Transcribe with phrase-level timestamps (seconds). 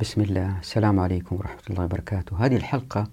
[0.00, 0.58] بسم الله.
[0.58, 2.46] السلام عليكم ورحمة الله وبركاته.
[2.46, 3.08] هذه الحلقة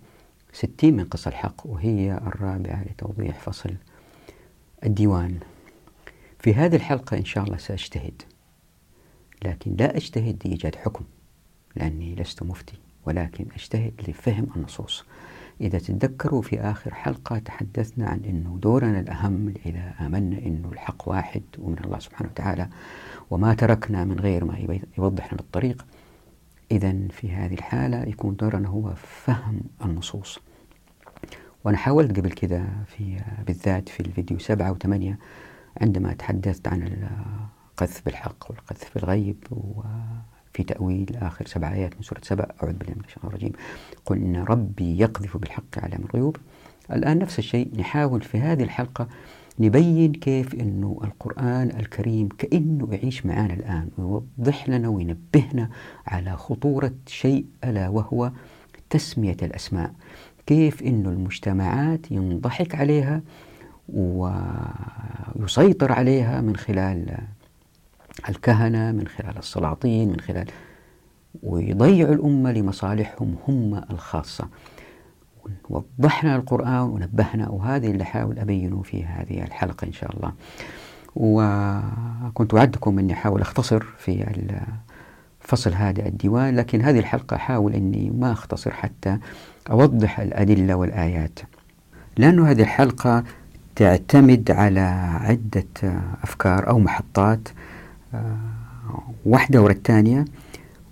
[0.54, 3.74] ستين من قصة الحق وهي الرابعة لتوضيح فصل
[4.84, 5.40] الديوان.
[6.40, 8.22] في هذه الحلقة إن شاء الله سأجتهد
[9.46, 11.06] لكن لا أجتهد لإيجاد حكم
[11.76, 15.06] لأني لست مفتي ولكن أجتهد لفهم النصوص.
[15.62, 21.44] إذا تتذكروا في آخر حلقة تحدثنا عن أنه دورنا الأهم إذا آمنا أنه الحق واحد
[21.60, 22.70] ومن الله سبحانه وتعالى
[23.32, 25.86] وما تركنا من غير ما يوضح لنا الطريق.
[26.72, 30.40] إذا في هذه الحالة يكون دورنا هو فهم النصوص.
[31.64, 35.20] وأنا حاولت قبل كده في بالذات في الفيديو سبعة وثمانية
[35.82, 37.08] عندما تحدثت عن
[37.74, 43.04] القذف بالحق والقذف بالغيب وفي تأويل آخر سبع آيات من سورة سبع أعوذ بالله من
[43.06, 43.52] الشيطان الرجيم.
[44.06, 46.38] قل إن ربي يقذف بالحق على الغيوب
[46.92, 49.08] الآن نفس الشيء نحاول في هذه الحلقة
[49.60, 55.70] نبين كيف أنه القرآن الكريم كأنه يعيش معنا الآن ويوضح لنا وينبهنا
[56.08, 58.32] على خطورة شيء ألا وهو
[58.90, 59.92] تسمية الأسماء.
[60.46, 63.22] كيف أنه المجتمعات ينضحك عليها
[65.36, 67.18] ويسيطر عليها من خلال
[68.30, 70.46] الكهنة من خلال السلاطين من خلال
[71.44, 74.48] ويضيع الأمة لمصالحهم هم الخاصة.
[75.70, 80.32] وضحنا القرآن ونبهنا وهذه اللي أحاول أبينه في هذه الحلقة إن شاء الله.
[81.16, 84.26] وكنت وعدتكم أني أحاول أختصر في
[85.40, 89.18] فصل هذا الديوان لكن هذه الحلقة أحاول أني ما أختصر حتى
[89.72, 91.40] أوضح الأدلة والآيات
[92.18, 93.24] لأنه هذه الحلقة
[93.76, 94.80] تعتمد على
[95.22, 95.64] عدة
[96.24, 97.50] أفكار أو محطات.
[99.26, 100.26] واحدة ورا الثانية.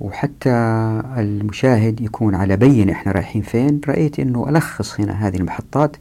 [0.06, 0.50] وحتى
[1.18, 5.96] المشاهد يكون على بين إحنا رايحين فين؟ رأيت إنه ألخص هنا هذه المحطات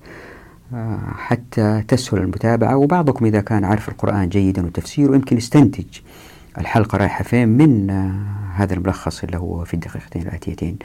[1.17, 2.77] حتى تسهل المتابعة.
[2.77, 5.85] وبعضكم إذا كان عارف القرآن جيدا وتفسيره يمكن يستنتج
[6.59, 7.91] الحلقة رايحة فين من
[8.55, 10.77] هذا الملخص اللي هو في الدقيقتين الآتيتين.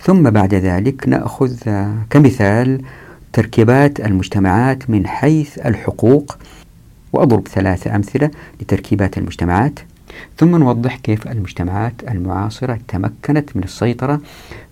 [0.00, 1.56] ثم بعد ذلك نأخذ
[2.10, 2.82] كمثال
[3.32, 6.38] تركيبات المجتمعات من حيث الحقوق.
[7.12, 8.30] وأضرب ثلاثة أمثلة
[8.60, 9.78] لتركيبات المجتمعات.
[10.38, 14.20] ثم نوضح كيف المجتمعات المعاصرة تمكنت من السيطرة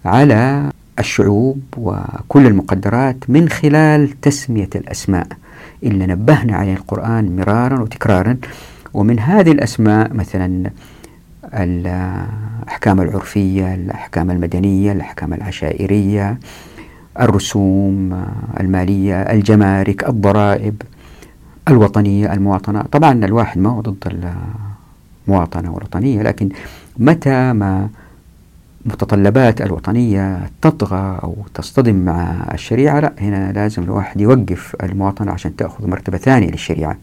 [0.04, 5.26] على الشعوب وكل المقدرات من خلال تسمية الأسماء.
[5.82, 8.36] اللي نبهنا عليه القرآن مرارا وتكرارا
[8.94, 10.70] ومن هذه الأسماء مثلا
[11.54, 16.38] الأحكام العرفية الأحكام المدنية الأحكام العشائرية
[17.20, 18.24] الرسوم
[18.60, 20.82] المالية الجمارك الضرائب
[21.68, 22.82] الوطنية المواطنة.
[22.82, 24.32] طبعا الواحد ما هو ضد
[25.28, 26.48] المواطنة والوطنية لكن
[26.98, 27.88] متى ما
[28.86, 35.86] متطلبات الوطنية تطغى أو تصطدم مع الشريعة لا هنا لازم الواحد يوقف المواطنة عشان تأخذ
[35.86, 36.98] مرتبة ثانية للشريعة.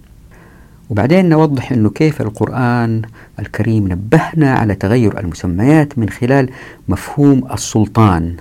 [0.90, 3.02] وبعدين نوضح أنه كيف القرآن
[3.40, 6.50] الكريم نبهنا على تغير المسميات من خلال
[6.88, 8.36] مفهوم السلطان.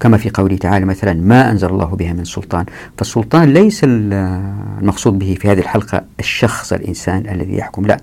[0.00, 2.64] كما في قوله تعالى مثلا ما أنزل الله بها من سلطان
[2.98, 7.86] فالسلطان ليس المقصود به في هذه الحلقة الشخص الإنسان الذي يحكم.
[7.86, 8.00] لا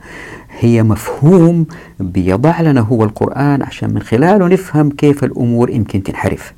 [0.59, 1.65] هي مفهوم
[1.99, 6.53] بيضع لنا هو القرآن عشان من خلاله نفهم كيف الأمور يمكن تنحرف.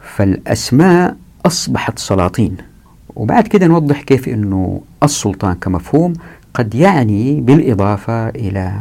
[0.00, 1.16] فالأسماء
[1.46, 2.56] أصبحت سلاطين.
[3.16, 6.12] وبعد كده نوضح كيف أنه السلطان كمفهوم
[6.54, 8.72] قد يعني بالإضافة إلى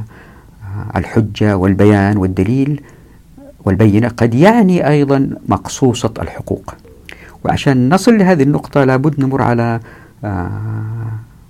[0.95, 2.81] الحجة والبيان والدليل
[3.65, 6.73] والبينة قد يعني أيضا مقصوصة الحقوق.
[7.43, 9.79] وعشان نصل لهذه النقطة لابد نمر على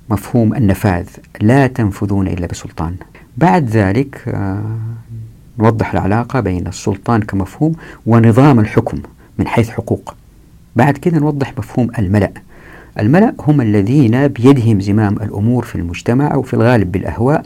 [0.10, 1.08] مفهوم النفاذ.
[1.42, 2.96] لا تنفذون إلا بسلطان.
[3.38, 4.36] بعد ذلك
[5.60, 7.74] نوضح العلاقة بين السلطان كمفهوم
[8.06, 9.02] ونظام الحكم
[9.40, 10.16] من حيث حقوق.
[10.76, 12.32] بعد كده نوضح مفهوم الملأ.
[13.00, 17.44] الملأ هم الذين بيدهم زمام الأمور في المجتمع أو في الغالب بالأهواء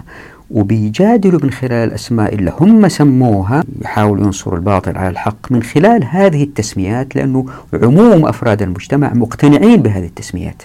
[0.54, 6.44] وبيجادلوا من خلال الأسماء اللي هم سموها يحاولوا ينصروا الباطل على الحق من خلال هذه
[6.44, 10.62] التسميات لأنه عموم أفراد المجتمع مقتنعين بهذه التسميات.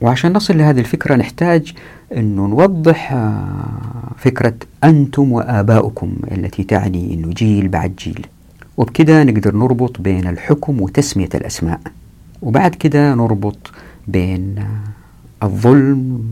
[0.00, 1.72] وعشان نصل لهذه الفكرة نحتاج
[2.16, 3.30] أنه نوضح
[4.16, 8.26] فكرة أنتم وآباؤكم التي تعني أنه جيل بعد جيل.
[8.76, 11.80] وبكده نقدر نربط بين الحكم وتسمية الأسماء.
[12.42, 13.70] وبعد كده نربط
[14.08, 14.64] بين
[15.42, 16.24] الظلم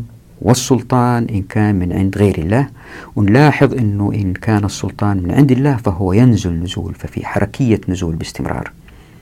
[0.43, 2.69] والسلطان إن كان من عند غير الله
[3.17, 8.73] ونلاحظ أنه إن كان السلطان من عند الله فهو ينزل نزول ففي حركية نزول باستمرار.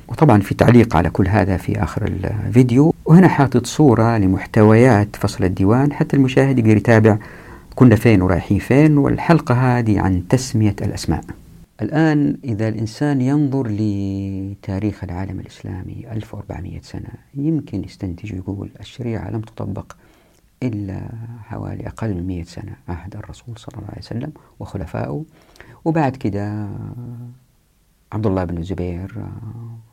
[0.09, 5.93] وطبعا في تعليق على كل هذا في آخر الفيديو وهنا حاطط صورة لمحتويات فصل الديوان
[5.93, 7.19] حتى المشاهد يقدر يتابع
[7.75, 11.25] كنا فين ورايحين فين والحلقة هذه عن تسمية الأسماء.
[11.83, 19.93] الآن إذا الإنسان ينظر لتاريخ العالم الإسلامي 1400 سنة يمكن يستنتج ويقول الشريعة لم تطبق
[20.63, 21.09] إلا
[21.45, 25.25] حوالي أقل من مئة سنة عهد الرسول صلى الله عليه وسلم وخلفائه
[25.85, 26.69] وبعد كده
[28.13, 29.25] عبد الله بن الزبير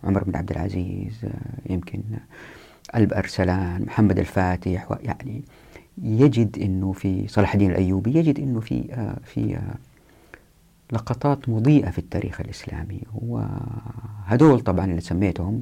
[0.04, 1.26] عمر بن عبد العزيز
[1.70, 2.02] يمكن
[2.96, 5.44] ألب أرسلان محمد الفاتح يعني
[6.04, 8.84] يجد أنه في صلاح الدين الأيوبي يجد أنه في
[9.24, 9.60] في
[10.92, 13.02] لقطات مضيئة في التاريخ الإسلامي.
[13.16, 15.62] وهدول طبعا اللي سميتهم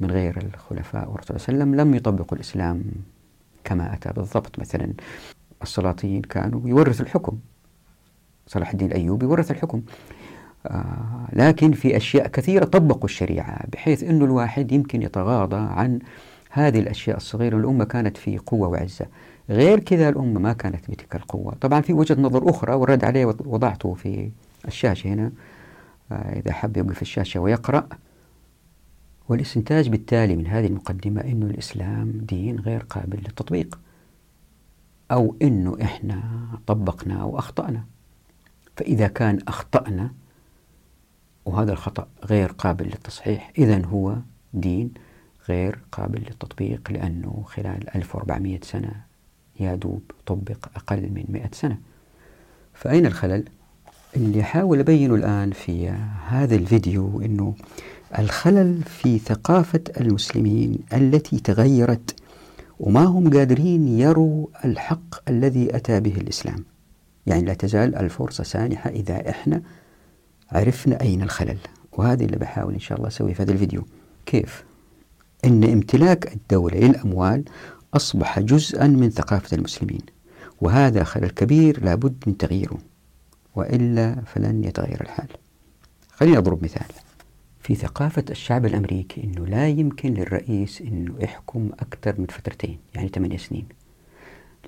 [0.00, 2.82] من غير الخلفاء والرسول صلى الله عليه وسلم لم يطبقوا الإسلام
[3.64, 4.58] كما أتى بالضبط.
[4.58, 4.92] مثلا
[5.62, 7.38] السلاطين كانوا يورثوا الحكم.
[8.46, 9.82] صلاح الدين الأيوبي ورث الحكم.
[10.66, 15.98] آه لكن في أشياء كثيرة طبقوا الشريعة بحيث أنه الواحد يمكن يتغاضى عن
[16.50, 19.06] هذه الأشياء الصغيرة الأمة كانت في قوة وعزة.
[19.50, 21.54] غير كذا الأمة ما كانت بتلك القوة.
[21.60, 24.30] طبعا في وجهة نظر أخرى والرد عليه وضعته في
[24.68, 25.32] الشاشة هنا.
[26.12, 27.88] آه إذا حب يوقف الشاشة ويقرأ.
[29.30, 33.78] والاستنتاج بالتالي من هذه المقدمة أنه الإسلام دين غير قابل للتطبيق
[35.10, 36.22] أو أنه إحنا
[36.66, 37.84] طبقنا وأخطأنا
[38.76, 40.12] فإذا كان أخطأنا
[41.44, 44.16] وهذا الخطأ غير قابل للتصحيح إذا هو
[44.54, 44.94] دين
[45.48, 48.92] غير قابل للتطبيق لأنه خلال 1400 سنة
[49.60, 51.78] يا دوب طبق أقل من 100 سنة
[52.74, 53.44] فأين الخلل؟
[54.16, 55.88] اللي أحاول أبينه الآن في
[56.28, 57.54] هذا الفيديو أنه
[58.18, 62.14] الخلل في ثقافة المسلمين التي تغيرت
[62.80, 66.64] وما هم قادرين يروا الحق الذي أتى به الإسلام.
[67.26, 69.62] يعني لا تزال الفرصة سانحة إذا إحنا
[70.52, 71.58] عرفنا أين الخلل.
[71.92, 73.86] وهذه اللي بحاول إن شاء الله أسوي في هذا الفيديو.
[74.26, 74.64] كيف؟
[75.44, 77.44] أن امتلاك الدولة للأموال
[77.94, 80.02] أصبح جزءا من ثقافة المسلمين
[80.60, 82.78] وهذا خلل كبير لابد من تغييره
[83.54, 85.28] وإلا فلن يتغير الحال.
[86.12, 86.86] خليني أضرب مثال.
[87.70, 93.36] في ثقافة الشعب الأمريكي أنه لا يمكن للرئيس أنه يحكم أكثر من فترتين يعني ثمانية
[93.36, 93.66] سنين.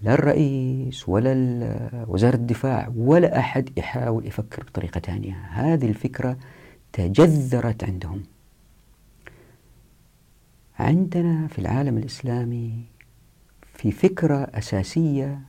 [0.02, 5.34] لا الرئيس ولا وزارة الدفاع ولا أحد يحاول يفكر بطريقة ثانية.
[5.34, 6.37] هذه الفكرة
[6.93, 8.22] تجذرت عندهم.
[10.78, 12.72] عندنا في العالم الإسلامي
[13.75, 15.40] في فكرة أساسية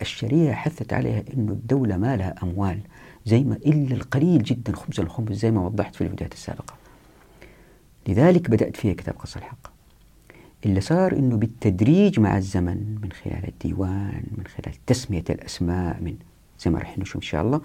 [0.00, 2.80] الشريعة حثت عليها أنه الدولة ما لها أموال.
[3.26, 6.74] زي ما إلا القليل جدا خبز الخبز زي ما وضحت في الفيديوهات السابقة.
[8.08, 9.80] لذلك بدأت فيها كتاب قص الحق.
[10.66, 16.16] اللي صار أنه بالتدريج مع الزمن من خلال الديوان من خلال تسمية الأسماء من
[16.60, 17.60] زي ما رح نشوف إن شاء الله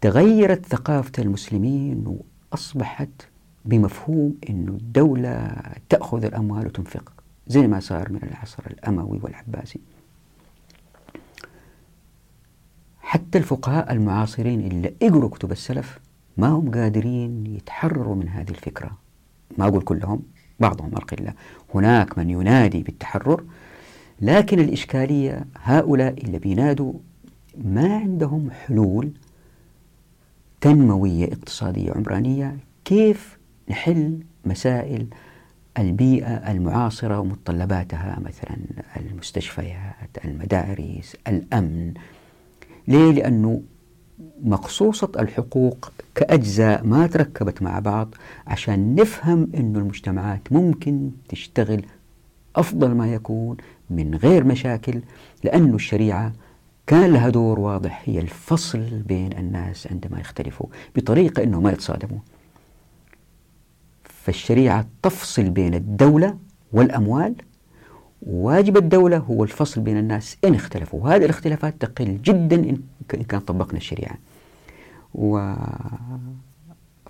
[0.00, 2.04] تغيرت ثقافة المسلمين
[2.52, 3.28] وأصبحت
[3.64, 7.12] بمفهوم أنه الدولة تأخذ الأموال وتنفق
[7.46, 9.80] زي ما صار من العصر الأموي والعباسي.
[13.14, 15.98] حتى الفقهاء المعاصرين اللي اقروا كتب السلف
[16.36, 18.98] ما هم قادرين يتحرروا من هذه الفكرة.
[19.58, 20.22] ما أقول كلهم
[20.60, 21.34] بعضهم القلة.
[21.74, 23.44] هناك من ينادي بالتحرر
[24.20, 26.92] لكن الإشكالية هؤلاء اللي بينادوا
[27.64, 29.12] ما عندهم حلول
[30.60, 33.38] تنموية اقتصادية عمرانية كيف
[33.70, 35.06] نحل مسائل
[35.78, 38.56] البيئة المعاصرة ومتطلباتها مثلا
[38.96, 41.94] المستشفيات المدارس الأمن.
[42.88, 43.62] ليه؟ لأنه
[44.42, 48.14] مقصوصة الحقوق كأجزاء ما تركبت مع بعض
[48.46, 51.82] عشان نفهم أن المجتمعات ممكن تشتغل
[52.56, 53.56] أفضل ما يكون
[53.90, 55.00] من غير مشاكل
[55.44, 56.32] لأن الشريعة
[56.86, 60.66] كان لها دور واضح هي الفصل بين الناس عندما يختلفوا
[60.96, 62.18] بطريقة أنه ما يتصادموا
[64.04, 66.38] فالشريعة تفصل بين الدولة
[66.72, 67.34] والأموال
[68.26, 71.00] واجب الدولة هو الفصل بين الناس إن اختلفوا.
[71.00, 72.78] وهذه الاختلافات تقل جدا إن
[73.28, 74.18] كان طبقنا الشريعة.
[75.14, 75.54] و...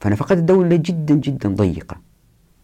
[0.01, 1.97] فنفقات الدولة جدا جدا ضيقة.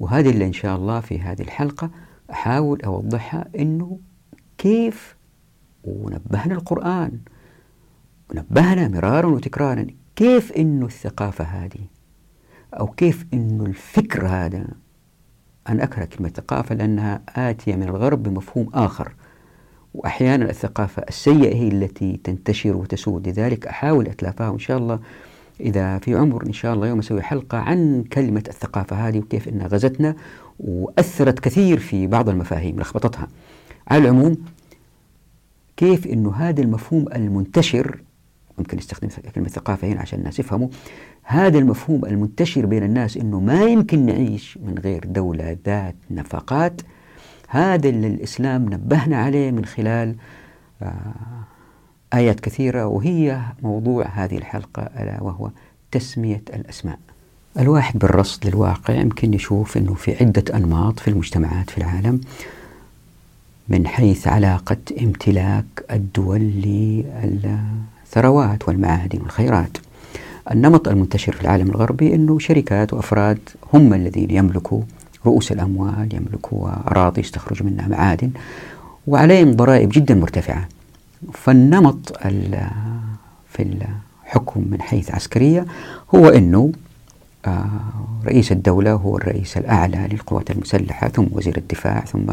[0.00, 1.90] وهذه اللي إن شاء الله في هذه الحلقة
[2.30, 3.98] أحاول أوضحها أنه
[4.58, 5.16] كيف
[5.84, 7.18] ونبهنا القرآن
[8.30, 11.86] ونبهنا مرارا وتكرارا كيف أنه الثقافة هذه
[12.74, 14.66] أو كيف أنه الفكر هذا
[15.70, 19.12] أنا أكره كلمة ثقافة لأنها آتية من الغرب بمفهوم آخر.
[19.94, 23.28] وأحيانا الثقافة السيئة هي التي تنتشر وتسود.
[23.28, 25.00] لذلك أحاول أتلافاها وإن شاء الله.
[25.60, 29.66] إذا في عمر إن شاء الله يوم أسوي حلقة عن كلمة الثقافة هذه وكيف أنها
[29.66, 30.16] غزتنا
[30.60, 33.28] وأثرت كثير في بعض المفاهيم لخبطتها.
[33.88, 34.36] على العموم
[35.76, 38.00] كيف أنه هذا المفهوم المنتشر
[38.58, 40.68] ممكن نستخدم كلمة ثقافة هنا عشان الناس يفهموا
[41.30, 46.80] هذا المفهوم المنتشر بين الناس أنه ما يمكن نعيش من غير دولة ذات نفقات.
[47.48, 50.14] هذا اللي الإسلام نبهنا عليه من خلال
[50.82, 51.14] آه
[52.14, 55.50] آيات كثيرة وهي موضوع هذه الحلقة ألا وهو
[55.90, 56.98] تسمية الأسماء.
[57.58, 62.20] الواحد بالرصد للواقع يمكن يشوف أنه في عدة أنماط في المجتمعات في العالم
[63.68, 66.40] من حيث علاقة امتلاك الدول
[68.04, 69.89] للثروات والمعادن والخيرات.
[70.50, 73.38] النمط المنتشر في العالم الغربي أنه شركات وأفراد
[73.74, 74.82] هم الذين يملكوا
[75.26, 78.30] رؤوس الأموال يملكوا أراضي يستخرجوا منها معادن
[79.06, 80.68] وعليهم ضرائب جدا مرتفعة.
[81.32, 82.16] فالنمط
[83.48, 85.66] في الحكم من حيث عسكرية
[86.14, 86.72] هو أنه
[87.46, 87.66] آه،
[88.24, 92.32] رئيس الدولة هو الرئيس الأعلى للقوات المسلحة ثم وزير الدفاع ثم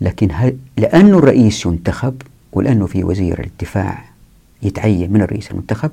[0.00, 4.04] لكن لأنه الرئيس ينتخب ولأنه في وزير الدفاع
[4.62, 5.90] يتعين من الرئيس المنتخب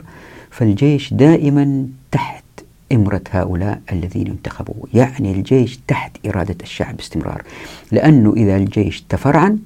[0.52, 2.44] فالجيش دائما تحت
[2.92, 7.44] إمرة هؤلاء الذين انتخبوا يعني الجيش تحت إرادة الشعب باستمرار.
[7.92, 9.60] لأنه إذا الجيش تفرعن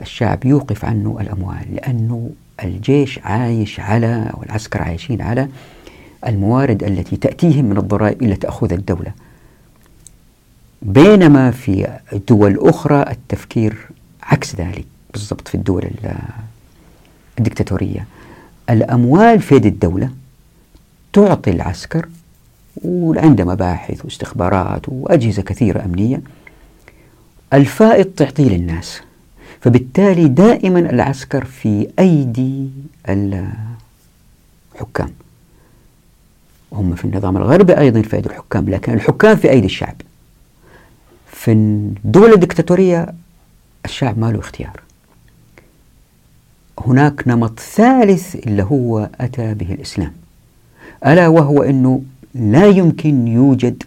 [0.00, 1.74] الشعب يوقف عنه الأموال.
[1.74, 2.30] لأنه
[2.64, 5.48] الجيش عايش على والعسكر عايشين على
[6.26, 9.12] الموارد التي تأتيهم من الضرائب إلا تأخذ الدولة.
[10.82, 13.76] بينما في دول أخرى التفكير
[14.22, 15.90] عكس ذلك بالضبط في الدول
[17.38, 18.06] الدكتاتورية.
[18.72, 20.10] الأموال في يد الدولة.
[21.12, 22.08] تعطي العسكر
[22.84, 26.22] وعنده مباحث واستخبارات وأجهزة كثيرة أمنية
[27.52, 29.00] الفائض تعطيه للناس.
[29.60, 32.68] فبالتالي دائما العسكر في أيدي
[33.08, 33.50] الحكام.
[36.72, 39.96] هم في النظام الغربي أيضا في أيدي الحكام لكن الحكام في أيدي الشعب.
[41.32, 43.14] في الدول الدكتاتورية
[43.84, 44.81] الشعب ما له اختيار.
[46.86, 50.12] هناك نمط ثالث اللي هو أتى به الإسلام.
[51.06, 52.02] ألا وهو أنه
[52.34, 53.82] لا يمكن يوجد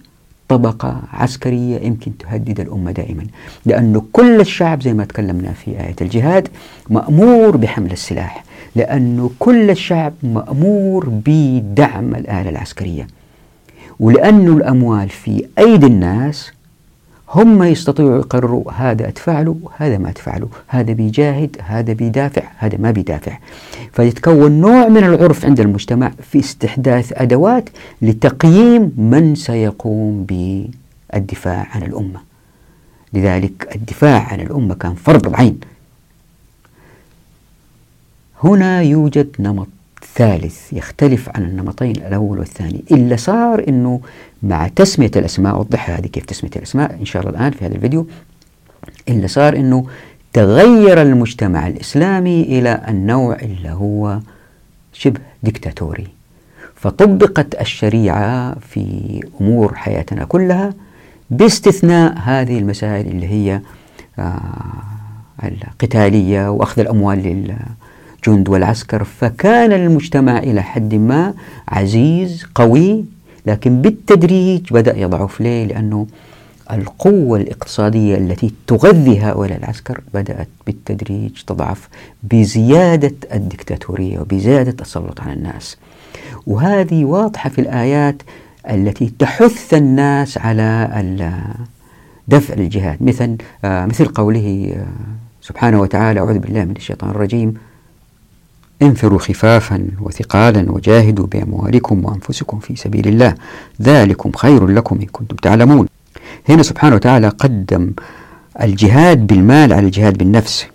[0.47, 3.23] طبقة عسكرية يمكن تهدد الأمة دائما
[3.65, 6.47] لأنه كل الشعب زي ما تكلمنا في آية الجهاد
[6.89, 8.43] مأمور بحمل السلاح
[8.75, 13.07] لأنه كل الشعب مأمور بدعم الآلة العسكرية.
[13.99, 16.51] ولأنه الأموال في أيدي الناس
[17.29, 22.77] هم يستطيعوا يقرروا هذا أدفع له هذا ما أدفع له هذا بيجاهد هذا بيدافع هذا
[22.77, 23.37] ما بيدافع.
[23.93, 27.69] فيتكون نوع من العرف عند المجتمع في استحداث أدوات
[28.01, 32.19] لتقييم من سيقوم بالدفاع عن الأمة.
[33.13, 35.59] لذلك الدفاع عن الأمة كان فرض العين.
[38.43, 39.67] هنا يوجد نمط
[40.15, 44.01] ثالث يختلف عن النمطين الأول والثاني إلا صار أنه
[44.43, 48.07] مع تسمية الأسماء أوضحها هذه كيف تسمية الأسماء إن شاء الله الآن في هذا الفيديو
[49.09, 49.85] إلا صار أنه
[50.33, 54.19] تغير المجتمع الإسلامي إلى النوع اللي هو
[54.93, 56.07] شبه ديكتاتوري
[56.75, 60.73] فطبقت الشريعة في أمور حياتنا كلها
[61.29, 63.61] باستثناء هذه المسائل اللي هي
[64.19, 64.41] آه
[65.43, 67.55] القتالية وأخذ الأموال
[68.27, 71.33] للجند والعسكر فكان المجتمع إلى حد ما
[71.67, 73.05] عزيز قوي
[73.45, 75.41] لكن بالتدريج بدأ يضعف.
[75.41, 76.07] ليه؟ لأنه
[76.71, 81.89] القوة الاقتصادية التي تغذي هؤلاء العسكر بدأت بالتدريج تضعف
[82.23, 85.77] بزيادة الدكتاتورية وبزيادة التسلط على الناس.
[86.47, 88.21] وهذه واضحة في الآيات
[88.69, 90.89] التي تحث الناس على
[92.27, 93.03] دفع الجهاد.
[93.03, 94.85] مثل آه، مثل قوله آه،
[95.41, 97.53] سبحانه وتعالى أعوذ بالله من الشيطان الرجيم.
[98.81, 103.35] انفروا خفافا وثقالا وجاهدوا بأموالكم وأنفسكم في سبيل الله.
[103.81, 105.87] ذلكم خير لكم إن كنتم تعلمون.
[106.49, 107.91] هنا سبحانه وتعالى قدم
[108.61, 110.67] الجهاد بالمال على الجهاد بالنفس.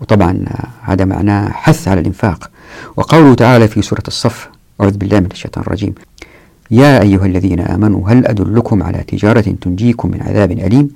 [0.00, 0.44] وطبعا
[0.82, 2.50] هذا معناه حث على الإنفاق.
[2.96, 4.48] وقوله تعالى في سورة الصف
[4.80, 5.94] أعوذ بالله من الشيطان الرجيم
[6.70, 10.90] يا أيها الذين آمنوا هل أدلكم على تجارة تنجيكم من عذاب أليم؟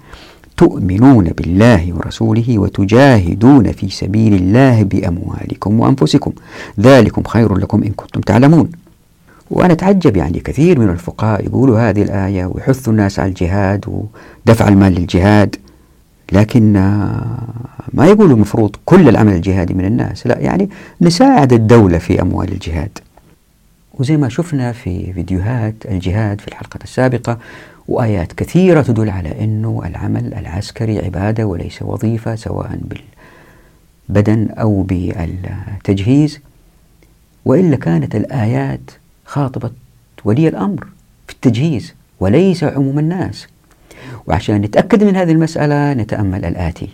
[0.57, 6.33] تؤمنون بالله ورسوله وتجاهدون في سبيل الله بأموالكم وأنفسكم.
[6.81, 8.71] ذلكم خير لكم إن كنتم تعلمون.
[9.51, 14.93] وأنا أتعجب يعني كثير من الفقهاء يقولوا هذه الآية ويحثوا الناس على الجهاد ودفع المال
[14.93, 15.57] للجهاد.
[16.33, 16.73] لكن
[17.93, 20.27] ما يقولوا المفروض كل العمل الجهادي من الناس.
[20.27, 22.99] لا يعني نساعد الدولة في أموال الجهاد.
[23.95, 27.39] وزي ما شفنا في فيديوهات الجهاد في الحلقة السابقة
[27.89, 32.79] وآيات كثيرة تدل على أنه العمل العسكري عبادة وليس وظيفة سواء
[34.09, 36.41] بالبدن أو بالتجهيز.
[37.45, 38.91] وإلا كانت الآيات
[39.25, 39.71] خاطبة
[40.25, 40.87] ولي الأمر
[41.27, 43.47] في التجهيز وليس عموم الناس.
[44.27, 46.89] وعشان نتأكد من هذه المسألة نتأمل الآتي.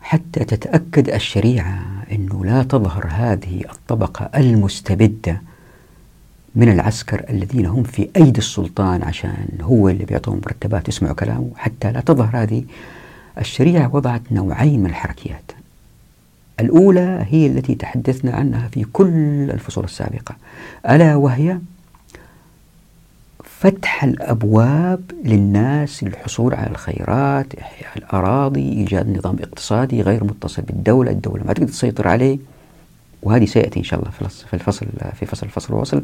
[0.00, 1.78] حتى تتأكد الشريعة
[2.12, 5.40] أنه لا تظهر هذه الطبقة المستبدة
[6.56, 11.92] من العسكر الذين هم في أيدي السلطان عشان هو اللي بيعطوهم مرتبات يسمعوا كلامه حتى
[11.92, 12.64] لا تظهر هذه
[13.38, 15.52] الشريعة وضعت نوعين من الحركيات.
[16.60, 20.36] الأولى هي التي تحدثنا عنها في كل الفصول السابقة
[20.90, 21.58] ألا وهي
[23.44, 31.44] فتح الأبواب للناس للحصول على الخيرات إحياء الأراضي إيجاد نظام اقتصادي غير متصل بالدولة الدولة
[31.44, 32.38] ما تقدر تسيطر عليه.
[33.26, 34.86] وهذه سيأتي إن شاء الله في الفصل
[35.18, 36.02] في فصل الفصل الوصل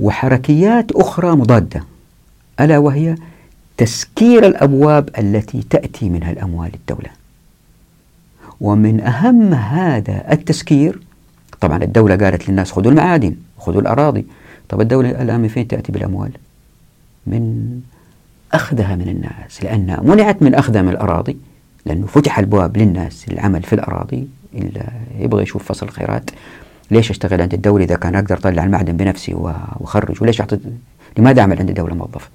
[0.00, 1.84] وحركيات أخرى مضادة
[2.60, 3.14] ألا وهي
[3.76, 7.10] تسكير الأبواب التي تأتي منها الأموال الدولة.
[8.60, 11.00] ومن أهم هذا التسكير
[11.60, 14.26] طبعا الدولة قالت للناس خذوا المعادن خذوا الأراضي.
[14.68, 16.30] طب الدولة الآن من فين تأتي بالأموال؟
[17.26, 17.80] من
[18.52, 21.36] أخذها من الناس لأنها منعت من أخذها من الأراضي
[21.86, 24.28] لأنه فتح البواب للناس للعمل في الأراضي.
[24.54, 24.88] اللي
[25.18, 26.30] يبغى يشوف فصل الخيرات.
[26.90, 30.58] ليش أشتغل عند الدولة إذا كان أقدر أطلع المعدن بنفسي وأخرج؟ وليش أعطي
[31.18, 32.30] لماذا أعمل عند الدولة موظف؟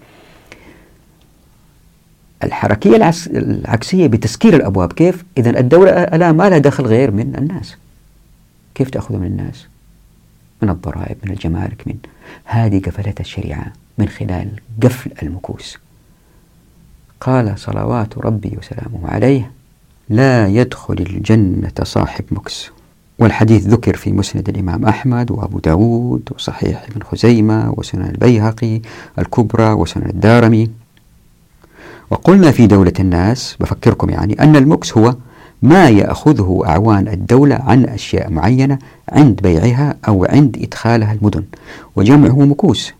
[2.43, 4.93] الحركية العكسية بتسكير الأبواب.
[4.93, 7.75] كيف؟ إذا الدولة الآن ما لها دخل غير من الناس.
[8.75, 9.67] كيف تأخذ من الناس؟
[10.61, 11.95] من الضرائب من الجمارك من
[12.45, 14.49] هذه قفلتها الشريعة من خلال
[14.83, 15.77] قفل المكوس.
[17.21, 19.51] قال صلوات ربي وسلامه عليه
[20.09, 22.71] لا يدخل الجنة صاحب مكس.
[23.19, 28.81] والحديث ذكر في مسند الإمام أحمد وأبو داود وصحيح ابن خزيمة وسنن البيهقي
[29.19, 30.69] الكبرى وسنن الدارمي.
[32.09, 35.15] وقلنا في دولة الناس بفكركم يعني أن المكس هو
[35.61, 38.79] ما يأخذه أعوان الدولة عن أشياء معينة
[39.09, 41.43] عند بيعها أو عند إدخالها المدن.
[41.95, 42.93] وجمعه مكوس.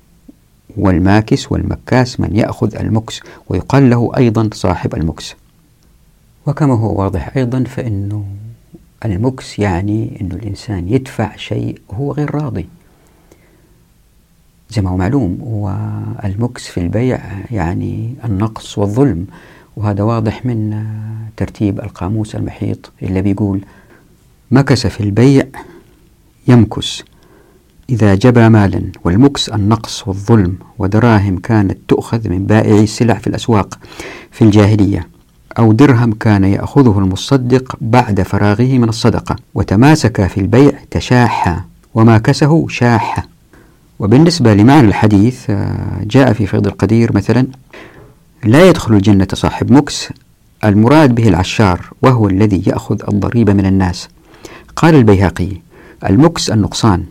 [0.78, 5.36] والماكس والمكاس من يأخذ المكس ويقال له أيضا صاحب المكس.
[6.48, 8.26] وكما هو واضح أيضا فإنه
[9.06, 12.66] المكس يعني أنه الإنسان يدفع شيء هو غير راضي.
[14.70, 17.20] زي ما هو معلوم والمكس في البيع
[17.52, 19.28] يعني النقص والظلم
[19.76, 20.86] وهذا واضح من
[21.38, 23.62] ترتيب القاموس المحيط اللي بيقول
[24.52, 25.48] مكس في البيع
[26.48, 27.04] يمكس.
[27.90, 33.80] إذا جبى مالا والمكس النقص والظلم ودراهم كانت تؤخذ من بائعي السلع في الأسواق
[34.32, 35.08] في الجاهلية.
[35.60, 41.56] أو درهم كان يأخذه المصدق بعد فراغه من الصدقة وتماسك في البيع تشاحى
[41.94, 43.28] وماكسه شاحة
[44.00, 47.48] وبالنسبة لمعنى الحديث آه، جاء في فيض القدير مثلا
[48.44, 50.10] لا يدخل الجنة صاحب مكس
[50.64, 54.08] المراد به العشار وهو الذي يأخذ الضريبة من الناس.
[54.76, 55.50] قال البيهقي
[56.10, 57.04] المكس النقصان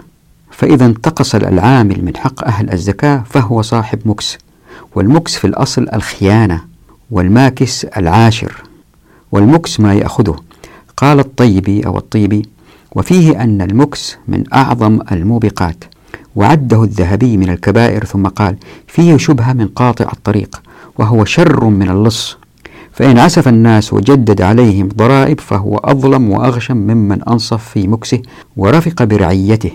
[0.50, 4.38] فإذا انتقص العامل من حق أهل الزكاة فهو صاحب مكس
[4.94, 6.69] والمكس في الأصل الخيانة.
[7.10, 8.62] والماكس العاشر
[9.32, 10.36] والمكس ما يأخذه.
[10.96, 12.42] قال الطيبي أو الطيبي
[12.92, 15.84] وفيه أن المكس من أعظم الموبقات.
[16.36, 20.62] وعده الذهبي من الكبائر ثم قال فيه شبهة من قاطع الطريق
[20.98, 22.36] وهو شر من اللص.
[22.92, 28.22] فإن عسف الناس وجدد عليهم ضرائب فهو أظلم وأغشم ممن أنصف في مكسه
[28.56, 29.72] ورفق برعيته.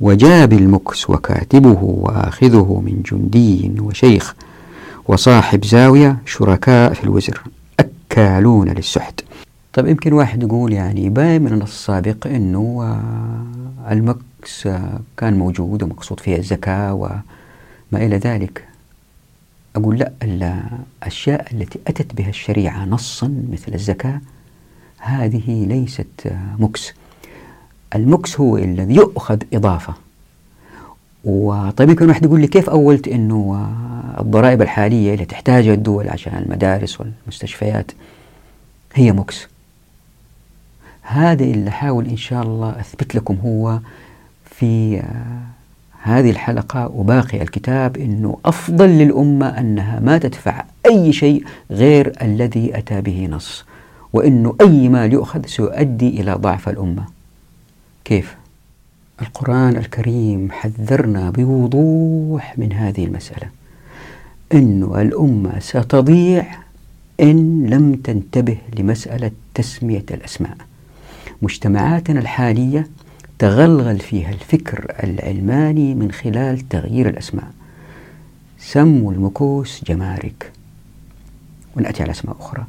[0.00, 4.34] وجابي المكس وكاتبه وآخذه من جندي وشيخ.
[5.08, 7.42] وصاحب زاوية شركاء في الوزر
[7.80, 9.20] أكالون للسحت.
[9.72, 16.20] طيب يمكن واحد يقول يعني باين من السابق أنه آه، المكس آه، كان موجود ومقصود
[16.20, 17.22] فيه الزكاة وما
[17.94, 18.64] إلى ذلك.
[19.76, 24.20] أقول لا الأشياء التي أتت بها الشريعة نصا مثل الزكاة
[24.98, 26.92] هذه ليست مكس.
[27.94, 29.94] المكس هو الذي يؤخذ إضافة.
[31.24, 33.68] وطيب يمكن واحد يقول لي كيف أولت أنه
[34.20, 37.92] الضرائب الحالية اللي تحتاجها الدول عشان المدارس والمستشفيات
[38.94, 39.48] هي مكس
[41.02, 43.78] هذا اللي حاول إن شاء الله أثبت لكم هو
[44.44, 45.02] في
[46.02, 53.00] هذه الحلقة وباقي الكتاب أنه أفضل للأمة أنها ما تدفع أي شيء غير الذي أتى
[53.00, 53.64] به نص
[54.12, 57.04] وأنه أي مال يؤخذ سيؤدي إلى ضعف الأمة
[58.04, 58.36] كيف؟
[59.22, 63.48] القرآن الكريم حذرنا بوضوح من هذه المسألة.
[64.54, 66.46] أنه الأمة ستضيع
[67.20, 70.56] إن لم تنتبه لمسألة تسمية الأسماء.
[71.42, 72.88] مجتمعاتنا الحالية
[73.38, 77.50] تغلغل فيها الفكر العلماني من خلال تغيير الأسماء.
[78.58, 80.52] سموا المكوس جمارك.
[81.76, 82.64] ونأتي على أسماء أخرى.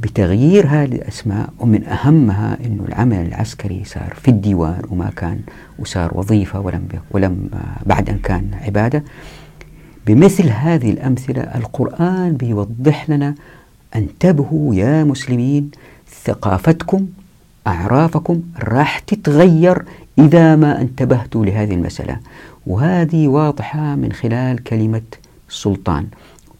[0.00, 5.40] بتغيير هذه الأسماء ومن أهمها أنه العمل العسكري صار في الديوان وما كان
[5.78, 7.48] وصار وظيفة ولم ولم
[7.86, 9.04] بعد أن كان عبادة.
[10.06, 13.34] بمثل هذه الأمثلة القرآن بيوضح لنا
[13.96, 15.70] انتبهوا يا مسلمين
[16.24, 17.06] ثقافتكم
[17.66, 19.82] أعرافكم راح تتغير
[20.18, 22.16] إذا ما انتبهتوا لهذه المسألة.
[22.66, 25.02] وهذه واضحة من خلال كلمة
[25.48, 26.06] سلطان.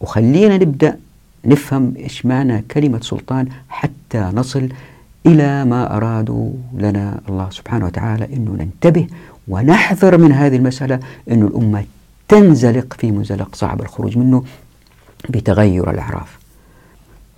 [0.01, 0.99] وخلينا نبدأ
[1.45, 4.69] نفهم إيش معنى كلمة سلطان حتى نصل
[5.25, 9.07] إلى ما أرادوا لنا الله سبحانه وتعالى أنه ننتبه
[9.47, 10.99] ونحذر من هذه المسألة
[11.31, 11.83] أن الأمة
[12.27, 14.43] تنزلق في مزلق صعب الخروج منه
[15.29, 16.39] بتغير الأعراف.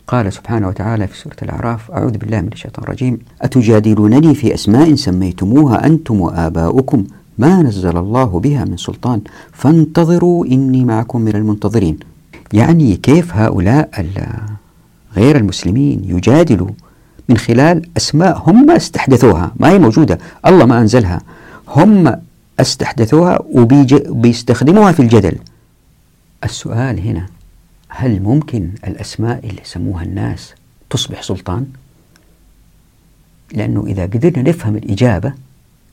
[0.08, 3.20] قال سبحانه وتعالى في سورة الأعراف أعوذ بالله من الشيطان الرجيم.
[3.42, 7.06] أتجادلونني في أسماء سميتموها أنتم وآباؤكم؟
[7.38, 9.22] ما نزل الله بها من سلطان.
[9.54, 12.00] فانتظروا إني معكم من المنتظرين.
[12.54, 14.06] يعني كيف هؤلاء
[15.16, 16.70] غير المسلمين يجادلوا
[17.30, 21.22] من خلال أسماء هم استحدثوها ما هي موجودة الله ما أنزلها.
[21.68, 22.22] هم
[22.60, 25.38] استحدثوها وبيستخدموها في الجدل.
[26.44, 27.26] السؤال هنا
[27.90, 30.54] هل ممكن الأسماء اللي سموها الناس
[30.90, 31.66] تصبح سلطان؟
[33.54, 35.34] لأنه إذا قدرنا نفهم الإجابة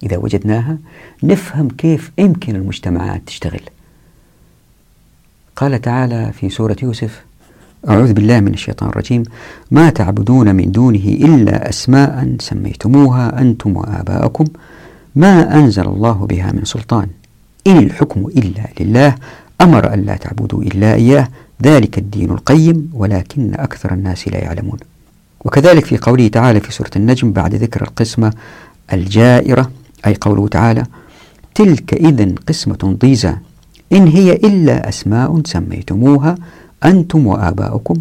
[0.02, 0.78] إذا وجدناها
[1.22, 3.60] نفهم كيف يمكن المجتمعات تشتغل.
[5.58, 7.24] قال تعالى في سورة يوسف
[7.88, 9.22] أعوذ بالله من الشيطان الرجيم
[9.70, 14.44] ما تعبدون من دونه إلا أسماء سميتموها أنتم وآباءكم
[15.16, 17.06] ما أنزل الله بها من سلطان
[17.66, 19.14] إن الحكم إلا لله
[19.60, 21.28] أمر أن لا تعبدوا إلا إياه
[21.62, 24.78] ذلك الدين القيم ولكن أكثر الناس لا يعلمون.
[25.44, 28.32] وكذلك في قوله تعالى في سورة النجم بعد ذكر القسمة
[28.92, 29.70] الجائرة
[30.06, 30.84] أي قوله تعالى
[31.54, 33.34] تلك إذا قسمة ضيزى
[33.92, 36.34] إن هي إلا أسماء سميتموها
[36.84, 37.94] أنتم وآباؤكم.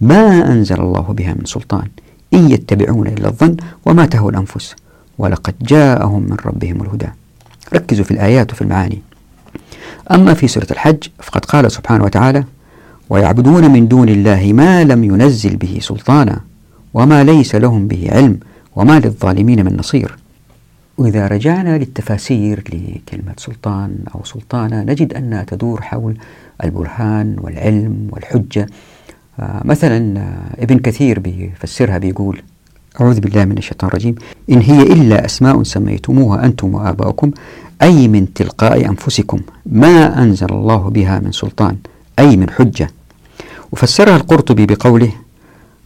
[0.00, 1.88] ما أنزل الله بها من سلطان.
[2.34, 4.74] إن يتبعون إلا الظن وما تهوى الأنفس.
[5.18, 7.08] ولقد جاءهم من ربهم الهدى.
[7.74, 9.02] ركزوا في الآيات وفي المعاني.
[10.10, 12.44] أما في سورة الحج فقد قال سبحانه وتعالى
[13.10, 16.40] ويعبدون من دون الله ما لم ينزل به سلطانا
[16.94, 18.38] وما ليس لهم به علم
[18.76, 20.16] وما للظالمين من نصير.
[20.98, 26.16] وإذا رجعنا للتفاسير لكلمة سلطان أو سلطانة نجد أنها تدور حول
[26.64, 28.66] البرهان والعلم والحجة.
[29.40, 32.42] آه مثلا آه ابن كثير بيفسرها بيقول
[33.00, 34.14] أعوذ بالله من الشيطان الرجيم.
[34.50, 37.30] إن هي إلا أسماء سميتموها أنتم وآباؤكم
[37.82, 41.76] أي من تلقاء أنفسكم ما أنزل الله بها من سلطان
[42.18, 42.90] أي من حجة.
[43.72, 45.12] وفسرها القرطبي بقوله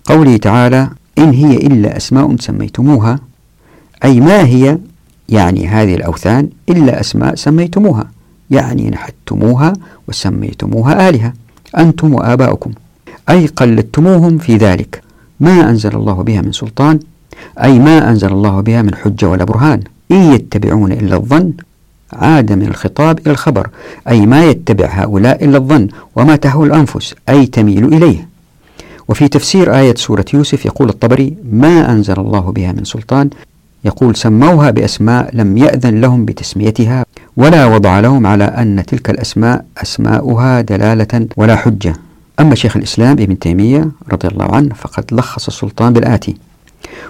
[0.04, 3.18] قوله تعالى إن هي إلا أسماء سميتموها
[4.04, 4.78] أي ما هي
[5.28, 8.08] يعني هذه الأوثان إلا أسماء سميتموها
[8.50, 9.72] يعني نحتموها
[10.08, 11.32] وسميتموها آلهة
[11.78, 12.70] أنتم وآباؤكم.
[13.30, 15.02] أي قلدتموهم في ذلك.
[15.40, 16.98] ما أنزل الله بها من سلطان
[17.62, 19.80] أي ما أنزل الله بها من حجة ولا برهان.
[20.10, 21.52] إن يتبعون إلا الظن
[22.12, 23.68] عاد من الخطاب إلى الخبر.
[24.08, 28.28] أي ما يتبع هؤلاء إلا الظن وما تهوى الأنفس أي تميل إليه.
[29.08, 33.30] وفي تفسير آية سورة يوسف يقول الطبري ما أنزل الله بها من سلطان
[33.84, 37.04] يقول سموها بأسماء لم يأذن لهم بتسميتها
[37.36, 41.94] ولا وضع لهم على أن تلك الأسماء أسماؤها دلالة ولا حجة.
[42.40, 46.36] أما شيخ الإسلام ابن تيمية رضي الله عنه فقد لخص السلطان بالآتي.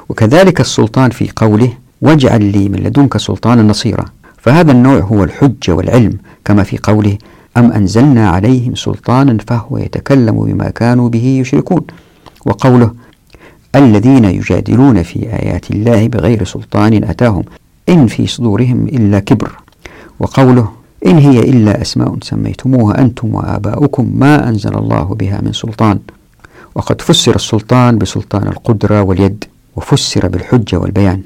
[0.08, 4.04] وكذلك السلطان في قوله واجعل لي من لدنك سلطانا نصيرا.
[4.38, 7.18] فهذا النوع هو الحجة والعلم كما في قوله
[7.56, 11.82] أم أنزلنا عليهم سلطانا فهو يتكلم بما كانوا به يشركون.
[12.46, 12.90] وقوله
[13.76, 17.44] الذين يجادلون في آيات الله بغير سلطان أتاهم
[17.88, 19.52] إن في صدورهم إلا كبر.
[20.20, 20.72] وقوله
[21.06, 25.98] إن هي إلا أسماء سميتموها أنتم وآباؤكم ما أنزل الله بها من سلطان.
[26.74, 29.44] وقد فسر السلطان بسلطان القدرة واليد
[29.76, 31.22] وفسر بالحجة والبيان.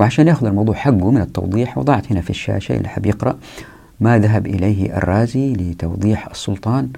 [0.00, 3.36] وعشان ياخذ الموضوع حقه من التوضيح وضعت هنا في الشاشة اللي حب يقرأ
[4.00, 6.88] ما ذهب إليه الرازي لتوضيح السلطان.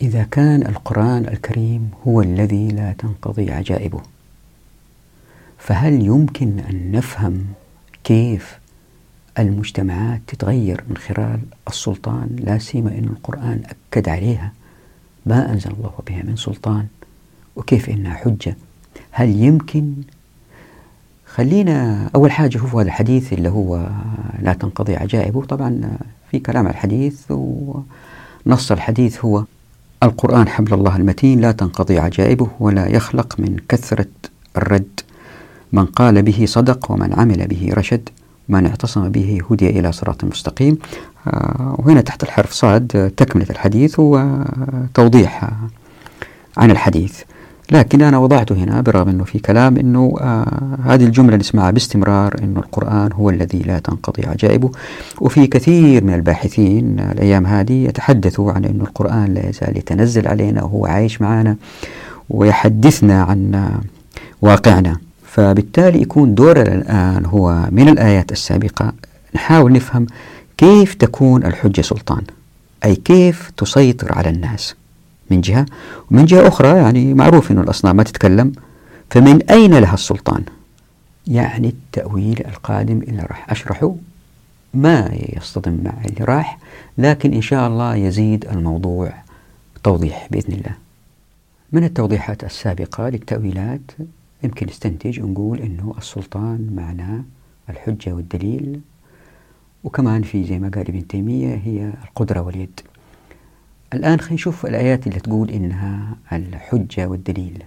[0.00, 4.00] إذا كان القرآن الكريم هو الذي لا تنقضي عجائبه
[5.58, 7.46] فهل يمكن أن نفهم
[8.04, 8.58] كيف
[9.38, 14.52] المجتمعات تتغير من خلال السلطان؟ لا سيما أن القرآن أكد عليها
[15.26, 16.86] ما أنزل الله بها من سلطان
[17.56, 18.56] وكيف إنها حجة؟
[19.10, 19.94] هل يمكن؟
[21.26, 23.88] خلينا أول حاجة شوفوا هذا الحديث اللي هو
[24.42, 25.44] لا تنقضي عجائبه.
[25.44, 25.98] طبعا
[26.30, 29.44] في كلام الحديث ونص الحديث هو
[30.02, 34.06] القرآن حبل الله المتين لا تنقضي عجائبه ولا يخلق من كثرة
[34.56, 35.00] الرد.
[35.72, 38.08] من قال به صدق ومن عمل به رشد.
[38.48, 40.78] من اعتصم به هدي إلى صراط مستقيم.
[41.26, 45.50] آه، وهنا تحت الحرف صاد تكملة الحديث وتوضيح
[46.56, 47.20] عن الحديث.
[47.70, 52.60] لكن أنا وضعته هنا برغم أنه في كلام أنه آه هذه الجملة نسمعها باستمرار أنه
[52.60, 54.70] القرآن هو الذي لا تنقضي عجائبه.
[55.20, 60.86] وفي كثير من الباحثين الأيام هذه يتحدثوا عن أنه القرآن لا يزال يتنزل علينا وهو
[60.86, 61.56] عايش معنا
[62.30, 63.70] ويحدثنا عن
[64.42, 64.96] واقعنا.
[65.26, 68.92] فبالتالي يكون دورنا الآن هو من الآيات السابقة
[69.34, 70.06] نحاول نفهم
[70.56, 72.22] كيف تكون الحجة سلطان
[72.84, 74.74] أي كيف تسيطر على الناس.
[75.30, 75.66] من جهة.
[76.10, 78.52] ومن جهة أخرى يعني معروف أن الأصنام ما تتكلم.
[79.10, 80.42] فمن أين لها السلطان؟
[81.26, 83.94] يعني التأويل القادم اللي راح أشرحه
[84.74, 86.58] ما يصطدم مع اللي راح
[86.98, 89.12] لكن إن شاء الله يزيد الموضوع
[89.82, 90.74] توضيح بإذن الله.
[91.72, 93.80] من التوضيحات السابقة للتأويلات؟
[94.44, 97.22] يمكن نستنتج ونقول أنه السلطان معناه
[97.70, 98.80] الحجة والدليل.
[99.84, 102.80] وكمان في زي ما قال ابن تيمية هي القدرة واليد.
[103.94, 107.62] الآن خلينا نشوف الآيات اللي تقول إنها الحجة والدليل.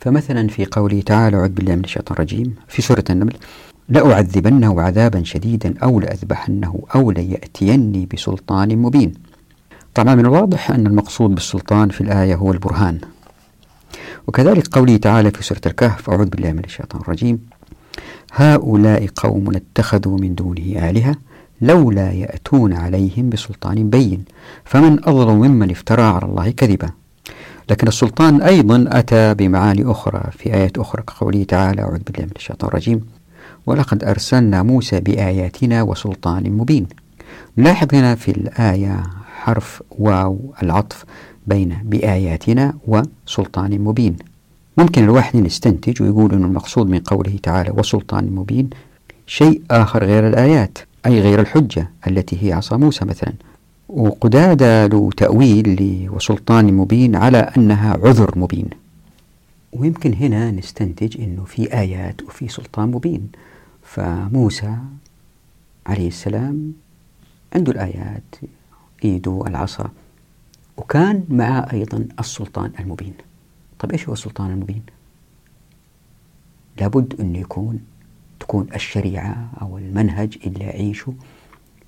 [0.00, 3.34] فمثلا في قوله تعالى أعوذ بالله من الشيطان الرجيم في سورة النمل
[3.88, 9.12] لأعذبنه عذابا شديدا أو لأذبحنه أو ليأتيني بسلطان مبين.
[9.94, 12.98] طبعا من الواضح أن المقصود بالسلطان في الآية هو البرهان.
[14.26, 17.38] وكذلك قوله تعالى في سورة الكهف أعوذ بالله من الشيطان الرجيم
[18.32, 21.16] هؤلاء قوم اتخذوا من دونه آلهة
[21.62, 24.24] لولا يأتون عليهم بسلطان بين
[24.64, 26.90] فمن أظلم ممن افترى على الله كذبا.
[27.70, 32.68] لكن السلطان أيضا أتى بمعاني أخرى في آيات أخرى كقوله تعالى أعوذ بالله من الشيطان
[32.68, 33.00] الرجيم
[33.66, 36.86] ولقد أرسلنا موسى بآياتنا وسلطان مبين.
[37.56, 39.02] لاحظ هنا في الآية
[39.42, 41.04] حرف واو العطف
[41.46, 44.16] بين بآياتنا وسلطان مبين.
[44.78, 48.70] ممكن الواحد يستنتج ويقول أن المقصود من قوله تعالى وسلطان مبين
[49.26, 50.78] شيء آخر غير الآيات.
[51.06, 53.32] أي غير الحجة التي هي عصا موسى مثلا.
[53.88, 58.68] وقدادة له تأويل وسلطان مبين على أنها عذر مبين.
[59.72, 63.28] ويمكن هنا نستنتج أنه في آيات وفي سلطان مبين.
[63.82, 64.76] فموسى
[65.86, 66.72] عليه السلام
[67.54, 68.34] عنده الآيات
[69.04, 69.90] إيده العصا.
[70.76, 73.14] وكان معه أيضا السلطان المبين.
[73.78, 74.82] طيب إيش هو السلطان المبين؟
[76.80, 77.80] لابد أن يكون
[78.42, 81.12] تكون الشريعة أو المنهج اللي يعيشوا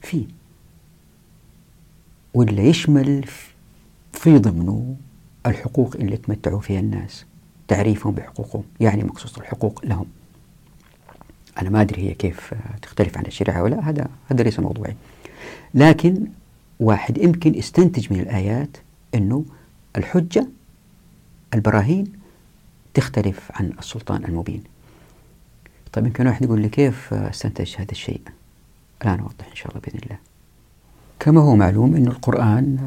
[0.03, 0.27] فيه
[2.35, 3.25] واللي يشمل
[4.12, 4.97] في ضمنه
[5.47, 7.25] الحقوق اللي تمتعوا فيها الناس
[7.69, 10.07] تعريفهم بحقوقهم يعني مقصوص الحقوق لهم.
[11.62, 14.97] أنا ما أدري هي كيف تختلف عن الشريعة ولا هذا هذا ليس موضوعي.
[15.75, 16.27] لكن
[16.81, 18.77] واحد يمكن يستنتج من الآيات
[19.14, 19.45] أنه
[19.97, 20.47] الحجة
[21.55, 22.12] البراهين
[22.95, 24.74] تختلف عن السلطان المبين.
[25.94, 28.20] طيب يمكن واحد يقول لي كيف استنتج هذا الشيء؟
[29.02, 30.16] الآن أوضح إن شاء الله بإذن الله.
[31.20, 32.78] كما هو معلوم أن القرآن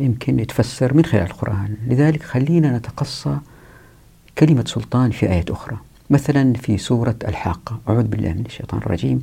[0.00, 1.76] يمكن يتفسر من خلال القرآن.
[1.86, 3.36] لذلك خلينا نتقصى
[4.38, 5.76] كلمة سلطان في آية أخرى.
[6.10, 9.20] مثلا في سورة الحاقة أعوذ بالله من الشيطان الرجيم.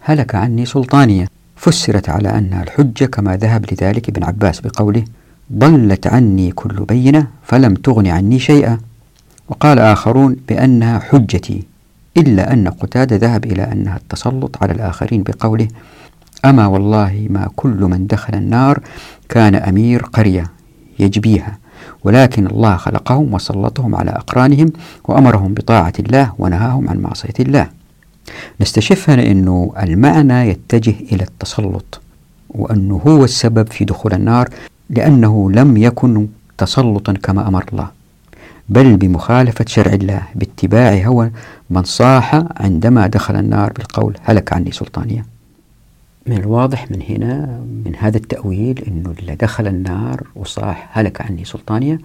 [0.00, 5.04] هلك عني سلطانية فسرت على أنها الحجة كما ذهب لذلك ابن عباس بقوله
[5.52, 8.78] ضلت عني كل بينة فلم تغن عني شيئا.
[9.48, 11.71] وقال آخرون بأنها حجتي.
[12.16, 15.68] إلا أن قتادة ذهب إلى أنها التسلط على الآخرين بقوله
[16.44, 18.80] أما والله ما كل من دخل النار
[19.28, 20.46] كان أمير قرية
[20.98, 21.58] يجبيها
[22.04, 24.72] ولكن الله خلقهم وسلطهم على أقرانهم
[25.04, 27.68] وأمرهم بطاعة الله ونهاهم عن معصية الله.
[28.60, 32.00] نستشف هنا أنه المعنى يتجه إلى التسلط
[32.50, 34.48] وأنه هو السبب في دخول النار
[34.90, 38.01] لأنه لم يكن تسلطا كما أمر الله.
[38.72, 41.30] بل بمخالفة شرع الله باتباع هوى
[41.70, 45.26] من صاح عندما دخل النار بالقول هلك عني سلطانية.
[46.26, 51.98] من الواضح من هنا من هذا التأويل أنه اللي دخل النار وصاح هلك عني سلطانية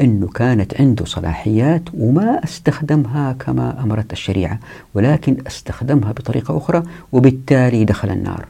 [0.00, 4.58] أنه كانت عنده صلاحيات وما استخدمها كما أمرت الشريعة
[4.94, 8.46] ولكن استخدمها بطريقة أخرى وبالتالي دخل النار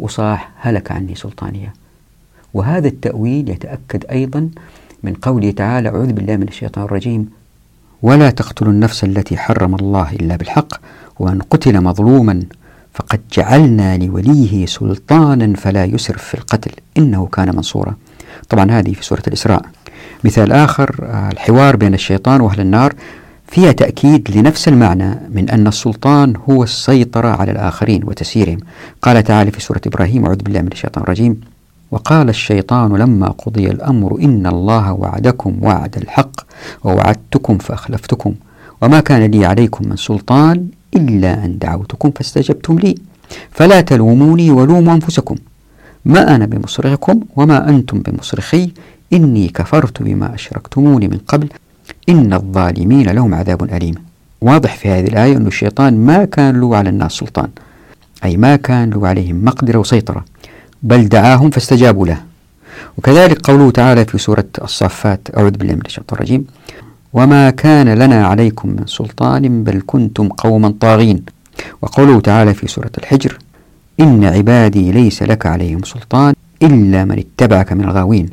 [0.00, 1.72] وصاح هلك عني سلطانية.
[2.54, 4.50] وهذا التأويل يتأكد أيضا
[5.02, 7.30] من قوله تعالى أعوذ بالله من الشيطان الرجيم.
[8.02, 10.72] ولا تقتلوا النفس التي حرم الله إلا بالحق
[11.18, 12.42] ومن قتل مظلوما
[12.94, 16.70] فقد جعلنا لوليه سلطانا فلا يسرف في القتل.
[16.98, 17.94] إنه كان منصورا.
[18.48, 19.62] طبعا هذه في سورة الإسراء.
[20.24, 20.96] مثال آخر
[21.32, 22.94] الحوار بين الشيطان وأهل النار
[23.48, 28.58] فيها تأكيد لنفس المعنى من أن السلطان هو السيطرة على الآخرين وتسييرهم.
[29.02, 31.40] قال تعالى في سورة إبراهيم أعوذ بالله من الشيطان الرجيم.
[31.90, 36.40] وقال الشيطان لما قضي الأمر إن الله وعدكم وعد الحق
[36.84, 38.34] ووعدتكم فأخلفتكم
[38.82, 42.94] وما كان لي عليكم من سلطان إلا أن دعوتكم فاستجبتم لي.
[43.50, 45.36] فلا تلوموني ولوموا أنفسكم.
[46.04, 48.72] ما أنا بمصرخكم وما أنتم بمصرخي.
[49.12, 51.48] إني كفرت بما أشركتموني من قبل.
[52.08, 53.94] إن الظالمين لهم عذاب أليم.
[54.40, 57.48] واضح في هذه الآية أن الشيطان ما كان له على الناس سلطان.
[58.24, 60.24] أي ما كان له عليهم مقدرة وسيطرة.
[60.82, 62.18] بل دعاهم فاستجابوا له.
[62.98, 66.46] وكذلك قوله تعالى في سورة الصافات أعوذ بالله من الشيطان الرجيم
[67.12, 71.22] وما كان لنا عليكم من سلطان بل كنتم قوما طاغين.
[71.82, 73.38] وقوله تعالى في سورة الحجر
[74.00, 78.28] إن عبادي ليس لك عليهم سلطان إلا من اتبعك من الغاوين.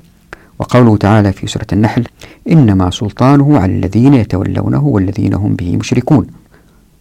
[0.59, 2.03] وقوله تعالى في سورة النحل
[2.51, 6.27] إنما سلطانه على الذين يتولونه والذين هم به مشركون.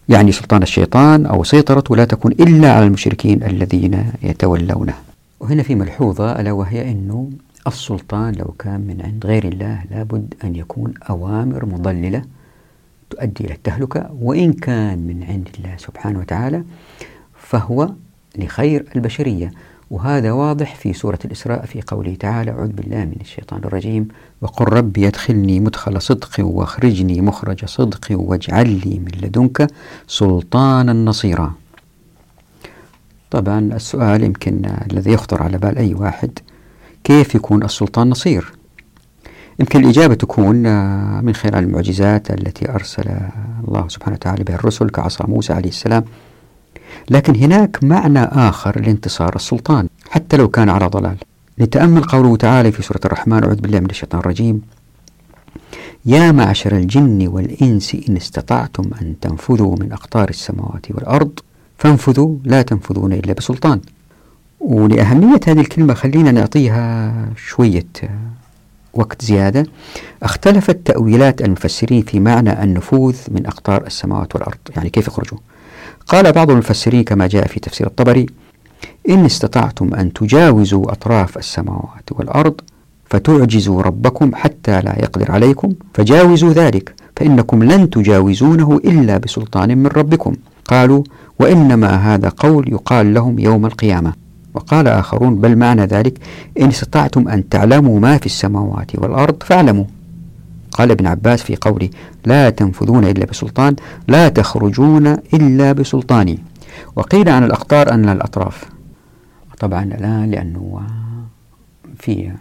[0.09, 4.93] يعني سلطان الشيطان أو سيطرته لا تكون إلا على المشركين الذين يتولونه.
[5.39, 7.29] وهنا في ملحوظة ألا وهي أنه
[7.67, 12.21] السلطان لو كان من عند غير الله لابد أن يكون أوامر مضللة
[13.09, 16.63] تؤدي إلى التهلكة وإن كان من عند الله سبحانه وتعالى
[17.35, 17.89] فهو
[18.37, 19.51] لخير البشرية.
[19.91, 24.07] وهذا واضح في سورة الإسراء في قوله تعالى أعوذ بالله من الشيطان الرجيم
[24.41, 29.67] وقل رب يدخلني مدخل صدق واخرجني مخرج صدق واجعل لي من لدنك
[30.07, 31.53] سلطانا نصيرا.
[33.35, 36.39] طبعا السؤال يمكن الذي يخطر على بال أي واحد.
[37.03, 38.53] كيف يكون السلطان نصير؟
[39.59, 40.55] يمكن الإجابة تكون
[41.25, 43.03] من خلال المعجزات التي أرسل
[43.67, 46.03] الله سبحانه وتعالى بها الرسل كعصا موسى عليه السلام.
[47.09, 51.17] لكن هناك معنى آخر لانتصار السلطان حتى لو كان على ضلال.
[51.59, 54.61] نتأمل قوله تعالى في سورة الرحمن أعوذ بالله من الشيطان الرجيم
[56.05, 61.39] يا معشر الجن والإنس إن استطعتم أن تنفذوا من أقطار السماوات والأرض
[61.77, 63.79] فانفذوا لا تنفذون إلا بسلطان.
[64.59, 67.85] ولأهمية هذه الكلمة خلينا نعطيها شوية
[68.93, 69.65] وقت زيادة.
[70.23, 74.57] اختلفت تأويلات المفسرين في معنى النفوذ من أقطار السماوات والأرض.
[74.75, 75.37] يعني كيف يخرجوا؟
[76.07, 78.25] قال بعض المفسرين كما جاء في تفسير الطبري
[79.09, 82.61] إن استطعتم أن تجاوزوا أطراف السماوات والأرض
[83.09, 90.35] فتعجزوا ربكم حتى لا يقدر عليكم فجاوزوا ذلك فإنكم لن تجاوزونه إلا بسلطان من ربكم.
[90.67, 91.03] قالوا
[91.39, 94.13] وإنما هذا قول يقال لهم يوم القيامة.
[94.53, 96.19] وقال آخرون بل معنى ذلك
[96.61, 99.85] إن استطعتم أن تعلموا ما في السماوات والأرض فاعلموا.
[100.71, 101.89] قال ابن عباس في قوله
[102.25, 103.75] لا تنفذون إلا بسلطان
[104.07, 106.39] لا تخرجون إلا بسلطاني
[106.95, 108.65] وقيل عن الأقطار أن الأطراف.
[109.59, 110.81] طبعا الآن لأنه
[111.99, 112.31] في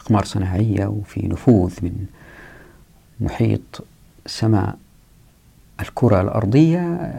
[0.00, 1.92] أقمار صناعية وفي نفوذ من
[3.20, 3.84] محيط
[4.26, 4.76] سماء
[5.82, 7.12] الكرة الأرضية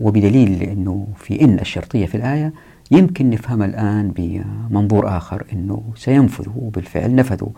[0.00, 2.52] وبدليل أنه في إن الشرطية في الآية
[2.90, 7.48] يمكن نفهمها الآن بمنظور آخر أنه سينفذوا وبالفعل نفذوا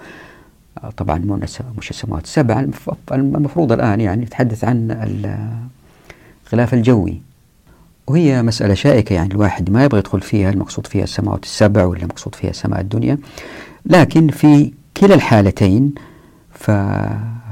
[0.96, 1.18] طبعا
[1.78, 2.66] مش السماوات السبع
[3.12, 4.90] المفروض الآن يعني نتحدث عن
[6.46, 7.20] الغلاف الجوي.
[8.06, 12.34] وهي مسألة شائكة يعني الواحد ما يبغى يدخل فيها المقصود فيها السماوات السبع ولا المقصود
[12.34, 13.18] فيها سماء الدنيا.
[13.86, 15.94] لكن في كلا الحالتين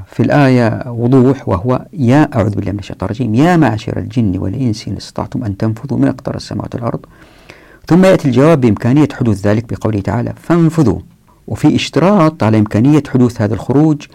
[0.06, 3.34] ففي الآية وضوح وهو يا أعوذ بالله من الشيطان الرجيم.
[3.34, 7.00] يا معشر الجن والإنس إن استطعتم أن تنفذوا من أقطار السماوات والأرض.
[7.86, 10.98] ثم يأتي الجواب بإمكانية حدوث ذلك بقوله تعالى فانفذوا.
[11.48, 14.06] وفي اشتراط على إمكانية حدوث هذا الخروج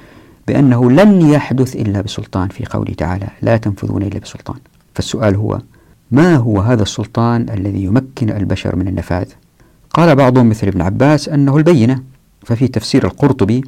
[0.47, 4.57] بأنه لن يحدث إلا بسلطان في قوله تعالى لا تنفذون إلا بسلطان.
[4.93, 5.61] فالسؤال هو
[6.11, 9.25] ما هو هذا السلطان الذي يمكن البشر من النفاذ؟
[9.93, 12.03] قال بعضهم مثل ابن عباس أنه البينة.
[12.45, 13.63] ففي تفسير القرطبي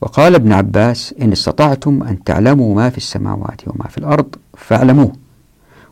[0.00, 5.12] وقال ابن عباس إن استطعتم أن تعلموا ما في السماوات وما في الأرض فاعلموه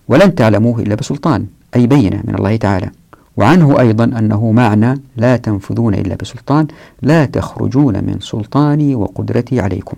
[0.09, 2.91] ولن تعلموه إلا بسلطان أي بينة من الله تعالى.
[3.37, 6.67] وعنه أيضا أنه معنى لا تنفذون إلا بسلطان
[7.03, 9.97] لا تخرجون من سلطاني وقدرتي عليكم.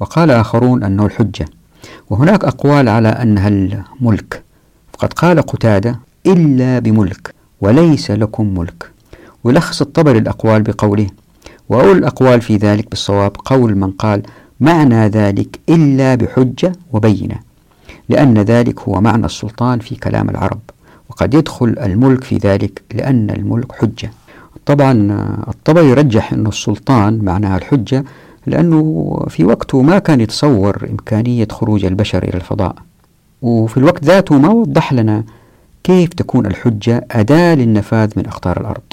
[0.00, 1.46] وقال آخرون أنه الحجة.
[2.10, 4.42] وهناك أقوال على أنها الملك.
[4.92, 8.90] فقد قال قتادة إلا بملك وليس لكم ملك.
[9.44, 11.06] ولخص الطبري الأقوال بقوله
[11.72, 14.22] وأول الأقوال في ذلك بالصواب قول من قال
[14.60, 17.36] معنى ذلك إلا بحجة وبينة
[18.08, 20.58] لأن ذلك هو معنى السلطان في كلام العرب
[21.10, 24.10] وقد يدخل الملك في ذلك لأن الملك حجة.
[24.66, 24.92] طبعا
[25.48, 28.04] الطبري يرجح أن السلطان معناها الحجة
[28.46, 32.74] لأنه في وقته ما كان يتصور إمكانية خروج البشر إلى الفضاء
[33.42, 35.24] وفي الوقت ذاته ما وضح لنا
[35.84, 38.91] كيف تكون الحجة أداة للنفاذ من أقطار الأرض.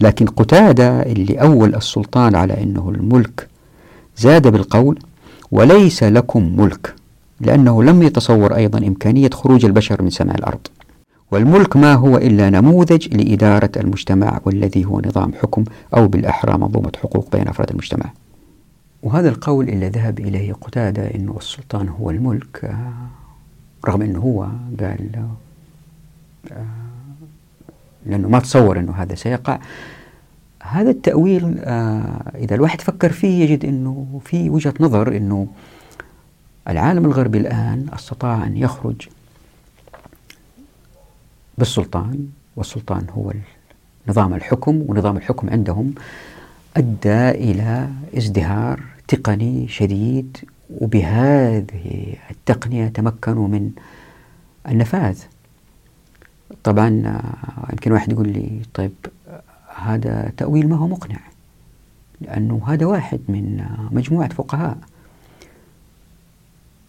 [0.00, 3.48] لكن قتادة اللي أول السلطان على أنه الملك
[4.16, 4.98] زاد بالقول
[5.50, 6.94] وليس لكم ملك
[7.40, 10.66] لأنه لم يتصور أيضا إمكانية خروج البشر من سماء الأرض.
[11.30, 15.64] والملك ما هو إلا نموذج لإدارة المجتمع والذي هو نظام حكم
[15.96, 18.12] أو بالأحرى منظومة حقوق بين أفراد المجتمع.
[19.02, 22.76] وهذا القول اللي ذهب إليه قتادة أنه السلطان هو الملك
[23.88, 24.48] رغم أنه هو
[24.80, 25.28] قال
[26.52, 26.64] آه،
[28.06, 29.58] لأنه ما تصور أنه هذا سيقع.
[30.62, 35.46] هذا التأويل آه، إذا الواحد فكر فيه يجد أنه في وجهة نظر أنه
[36.68, 39.08] العالم الغربي الآن أستطاع أن يخرج
[41.58, 43.32] بالسلطان والسلطان هو
[44.08, 45.94] نظام الحكم ونظام الحكم عندهم
[46.76, 50.36] أدى إلى ازدهار تقني شديد
[50.70, 53.70] وبهذه التقنية تمكنوا من
[54.68, 55.18] النفاذ.
[56.64, 58.92] طبعا آه، يمكن واحد يقول لي طيب
[59.76, 61.18] هذا تأويل ما هو مقنع؟
[62.20, 64.78] لأنه هذا واحد من آه، مجموعة فقهاء.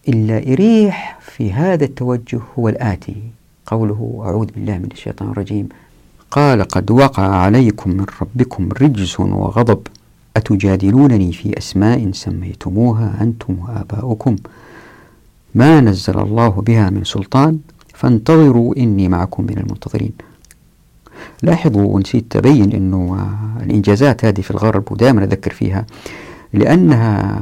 [0.08, 3.22] إلا يريح في هذا التوجه هو الآتي.
[3.66, 5.68] قوله أعوذ بالله من الشيطان الرجيم.
[6.30, 9.86] قال قد وقع عليكم من ربكم رجس وغضب.
[10.36, 14.36] أتجادلونني في أسماء سميتموها أنتم وآباؤكم؟
[15.54, 17.58] ما نزل الله بها من سلطان؟
[18.00, 20.12] فانتظروا إني معكم من المنتظرين.
[21.42, 23.28] لاحظوا ونسيت تبين أنه
[23.62, 25.86] الإنجازات هذه في الغرب ودائما أذكر فيها
[26.52, 27.40] لأنها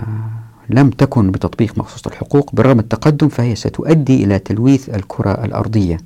[0.71, 5.97] لم تكن بتطبيق مخصوص الحقوق بالرغم التقدم فهي ستؤدي إلى تلويث الكرة الأرضية.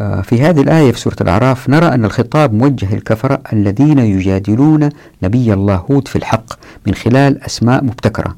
[0.00, 4.88] آه، في هذه الآية في سورة الأعراف نرى أن الخطاب موجه للكفرة الذين يجادلون
[5.22, 6.46] نبي الله هود في الحق
[6.86, 8.36] من خلال أسماء مبتكرة.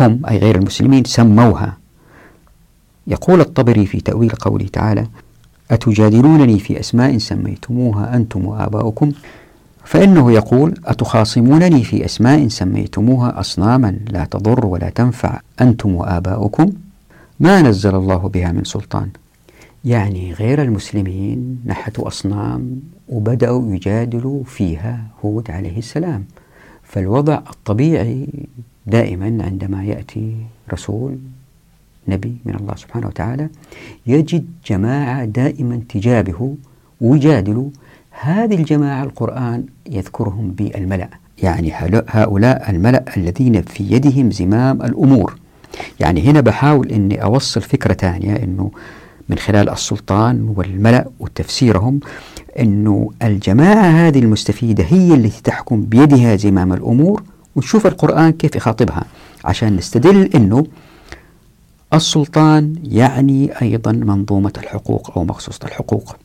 [0.00, 1.77] هم أي غير المسلمين سموها.
[3.08, 5.06] يقول الطبري في تأويل قوله تعالى
[5.70, 9.12] أتجادلونني في أسماء سميتموها أنتم وآباؤكم؟
[9.84, 16.72] فإنه يقول أتخاصمونني في أسماء سميتموها أصناما لا تضر ولا تنفع أنتم وآباؤكم؟
[17.40, 19.08] ما نزل الله بها من سلطان.
[19.84, 26.24] يعني غير المسلمين نحتوا أصنام وبدأوا يجادلوا فيها هود عليه السلام.
[26.82, 28.28] فالوضع الطبيعي
[28.86, 30.36] دائما عندما يأتي
[30.72, 31.18] رسول
[32.08, 33.48] نبي من الله سبحانه وتعالى
[34.06, 36.54] يجد جماعة دائما تجابه
[37.00, 37.70] ويجادلوا
[38.10, 41.08] هذه الجماعة القرآن يذكرهم بالملأ
[41.42, 41.72] يعني
[42.08, 45.36] هؤلاء الملأ الذين في يدهم زمام الأمور.
[46.00, 48.70] يعني هنا بحاول أني أوصل فكرة ثانية أنه
[49.28, 52.00] من خلال السلطان والملأ وتفسيرهم
[52.60, 57.22] أنه الجماعة هذه المستفيدة هي التي تحكم بيدها زمام الأمور
[57.56, 59.04] ونشوف القرآن كيف يخاطبها
[59.44, 60.66] عشان نستدل أنه
[61.94, 66.16] السلطان يعني أيضا منظومة الحقوق أو مخصوصة الحقوق.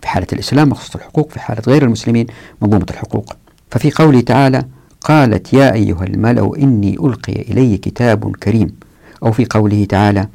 [0.00, 2.26] في حالة الإسلام مخصوصة الحقوق في حالة غير المسلمين
[2.62, 3.32] منظومة الحقوق.
[3.70, 4.64] ففي قوله تعالى
[5.00, 8.76] قالت يا أيها الملأ إني ألقي إلي كتاب كريم.
[9.22, 10.28] أو في قوله تعالى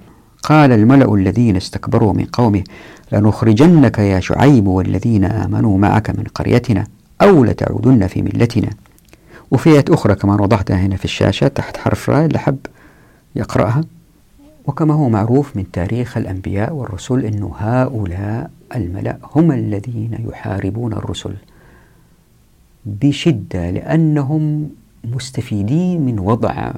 [0.44, 2.64] قال الملأ الذين استكبروا من قومه
[3.12, 6.88] لنخرجنك يا شعيب والذين آمنوا معك من قريتنا
[7.22, 8.70] أو لتعودن في ملتنا.
[9.52, 12.58] وفئة أخرى كما وضحتها هنا في الشاشة تحت حرف راء لحب
[13.36, 13.82] يقرأها.
[14.68, 21.36] وكما هو معروف من تاريخ الأنبياء والرسل أن هؤلاء الملأ هم الذين يحاربون الرسل
[22.86, 24.70] بشدة لأنهم
[25.04, 26.72] مستفيدين من وضع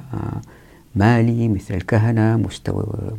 [0.96, 2.36] مالي مثل الكهنة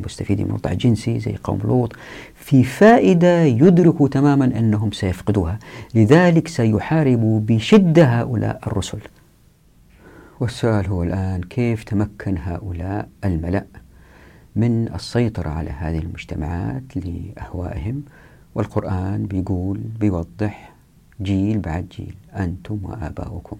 [0.05, 1.95] مستفيدين من وضع جنسي زي قوم لوط
[2.35, 5.59] في فائدة يدركوا تماما أنهم سيفقدوها.
[5.95, 8.99] لذلك سيحاربوا بشدة هؤلاء الرسل.
[10.39, 13.65] والسؤال هو الآن كيف تمكن هؤلاء الملأ
[14.59, 18.03] من السيطرة على هذه المجتمعات لأهوائهم
[18.55, 20.73] والقرآن بيقول بيوضح
[21.21, 23.57] جيل بعد جيل أنتم وآباؤكم.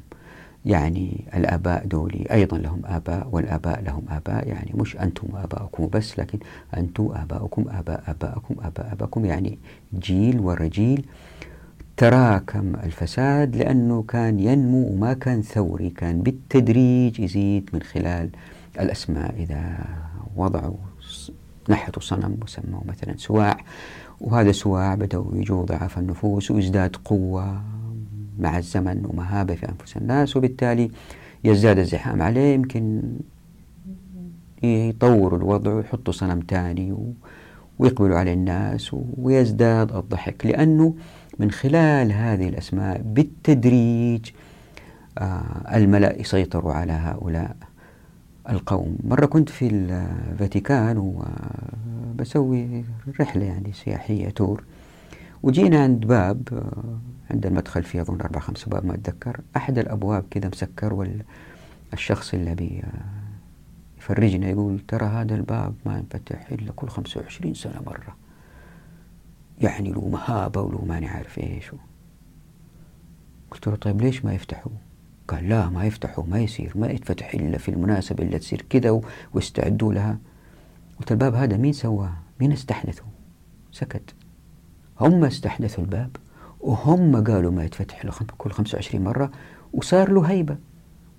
[0.65, 4.47] يعني الآباء دولي أيضا لهم آباء والآباء لهم آباء.
[4.47, 6.39] يعني مش أنتم وآباؤكم بس لكن
[6.77, 9.57] أنتم آباؤكم آباء آبائكم آباء آبائكم يعني
[9.99, 11.05] جيل ورا جيل
[11.97, 18.29] تراكم الفساد لأنه كان ينمو وما كان ثوري كان بالتدريج يزيد من خلال
[18.79, 19.77] الأسماء إذا
[20.35, 20.88] وضعوا
[21.69, 23.57] نحتوا صنم وسموه مثلا سواع
[24.21, 27.63] وهذا سواع بدأوا يجوا ضعاف النفوس ويزداد قوة
[28.39, 30.91] مع الزمن ومهابة في أنفس الناس وبالتالي
[31.43, 33.01] يزداد الزحام عليه يمكن
[34.63, 37.13] يطوروا الوضع ويحطوا صنم ثاني
[37.79, 40.45] ويقبلوا على الناس ويزداد الضحك.
[40.45, 40.95] لأنه
[41.39, 44.29] من خلال هذه الأسماء بالتدريج
[45.17, 47.55] آه الملأ يسيطروا على هؤلاء.
[48.49, 48.97] القوم.
[49.03, 52.85] مرة كنت في الفاتيكان وبسوي
[53.19, 54.63] رحلة يعني سياحية تور.
[55.43, 56.63] وجينا عند باب
[57.31, 59.41] عند المدخل فيه أظن أربع خمس باب ما أتذكر.
[59.57, 60.93] أحد الأبواب كذا مسكر
[61.93, 62.83] والشخص اللي بي
[63.97, 68.15] يفرجنا يقول ترى هذا الباب ما ينفتح إلا كل خمسة وعشرين سنة مرة.
[69.61, 71.71] يعني له مهابة وله ماني عارف إيش
[73.51, 74.71] قلت له طيب ليش ما يفتحوا
[75.29, 79.01] قال لا ما يفتحوا ما يصير ما يتفتح إلا في المناسبة اللي تصير كذا
[79.33, 80.17] واستعدوا لها.
[80.99, 83.03] قلت الباب هذا مين سواه؟ مين استحدثه؟
[83.71, 84.13] سكت.
[85.01, 86.09] هم استحدثوا الباب
[86.59, 89.31] وهم قالوا ما يتفتح إلا كل 25 مرة
[89.73, 90.57] وصار له هيبة.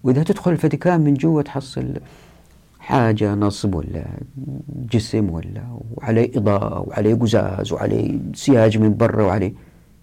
[0.05, 1.95] وإذا تدخل الفاتيكان من جوا تحصل
[2.81, 4.05] حاجة نصب ولا
[4.93, 9.53] جسم ولا وعليه إضاءة وعليه قزاز وعليه سياج من برا وعليه.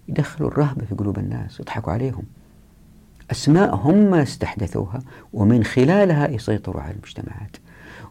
[0.08, 2.24] يدخلوا الرهبة في قلوب الناس يضحكوا عليهم.
[3.32, 5.00] أسماء هم استحدثوها
[5.34, 7.58] ومن خلالها يسيطروا على المجتمعات.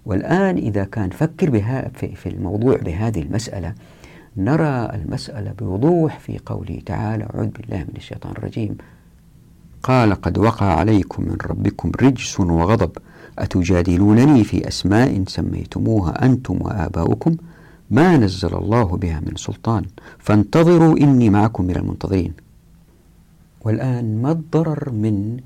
[0.06, 3.74] والآن إذا كان فكر بها في, الموضوع بهذه المسألة
[4.36, 8.76] نرى المسألة بوضوح في قوله تعالى أعوذ بالله من الشيطان الرجيم.
[9.82, 12.90] قال قد وقع عليكم من ربكم رجس وغضب
[13.38, 17.36] أتجادلونني في أسماء سميتموها أنتم وآباؤكم؟
[17.90, 19.84] ما نزل الله بها من سلطان
[20.18, 22.45] فانتظروا إني معكم من المنتظرين.
[23.66, 25.40] والآن ما الضرر من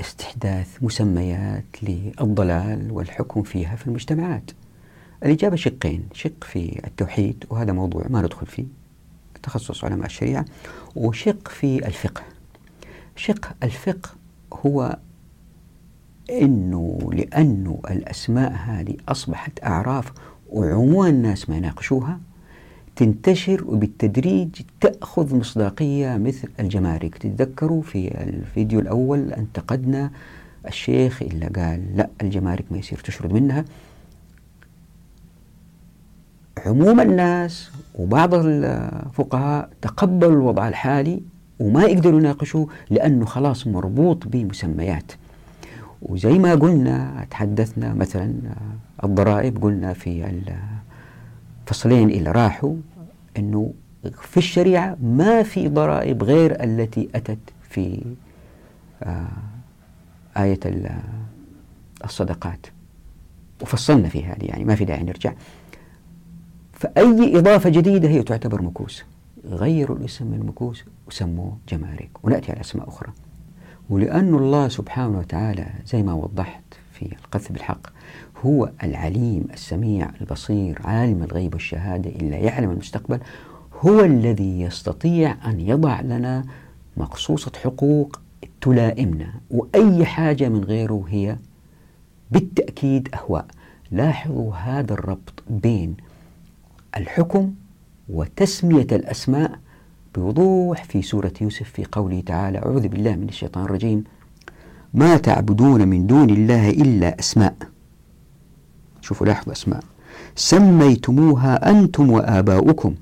[0.00, 4.50] استحداث مسميات للضلال والحكم فيها في المجتمعات؟
[5.24, 8.64] الإجابة شقين شق في التوحيد وهذا موضوع ما ندخل فيه
[9.42, 10.44] تخصص علماء الشريعة
[10.96, 12.22] وشق في الفقه.
[13.16, 14.10] شق الفقه
[14.66, 14.98] هو
[16.30, 20.12] أنه لأنه الأسماء هذه أصبحت أعراف
[20.50, 22.20] وعموم الناس ما يناقشوها
[22.96, 24.48] تنتشر وبالتدريج
[24.80, 27.18] تأخذ مصداقية مثل الجمارك.
[27.18, 30.10] تتذكروا في الفيديو الأول انتقدنا
[30.66, 33.64] الشيخ إلا قال لا الجمارك ما يصير تشرد منها.
[36.66, 41.20] عموم الناس وبعض الفقهاء تقبلوا الوضع الحالي
[41.60, 45.12] وما يقدروا يناقشوه لأنه خلاص مربوط بمسميات.
[46.02, 48.34] وزي ما قلنا تحدثنا مثلا
[49.04, 50.24] الضرائب قلنا في
[51.66, 52.76] الفصلين اللي راحوا
[53.36, 53.72] أنه
[54.20, 57.38] في الشريعة ما في ضرائب غير التي أتت
[57.70, 58.02] في
[59.02, 59.28] آه،
[60.36, 60.60] آية
[62.04, 62.66] الصدقات.
[63.62, 65.32] وفصلنا في هذه يعني ما في داعي نرجع.
[66.72, 69.04] فأي إضافة جديدة هي تعتبر مكوس.
[69.44, 72.10] غيروا الاسم من مكوس وسموه جمارك.
[72.22, 73.12] ونأتي على أسماء أخرى.
[73.90, 76.62] ولأن الله سبحانه وتعالى زي ما وضحت
[76.92, 77.86] في القذف بالحق
[78.44, 83.20] هو العليم السميع البصير عالم الغيب والشهادة إلا يعلم المستقبل
[83.80, 86.44] هو الذي يستطيع أن يضع لنا
[86.96, 88.20] مقصوصة حقوق
[88.60, 89.34] تلائمنا.
[89.50, 91.36] وأي حاجة من غيره هي
[92.30, 93.46] بالتأكيد أهواء.
[93.90, 95.96] لاحظوا هذا الربط بين
[96.96, 97.54] الحكم
[98.08, 99.58] وتسمية الأسماء
[100.14, 104.04] بوضوح في سورة يوسف في قوله تعالى أعوذ بالله من الشيطان الرجيم.
[104.94, 107.56] ما تعبدون من دون الله إلا أسماء.
[109.06, 109.82] شوفوا لاحظوا أسماء.
[110.36, 112.94] سميتموها أنتم وآباؤكم.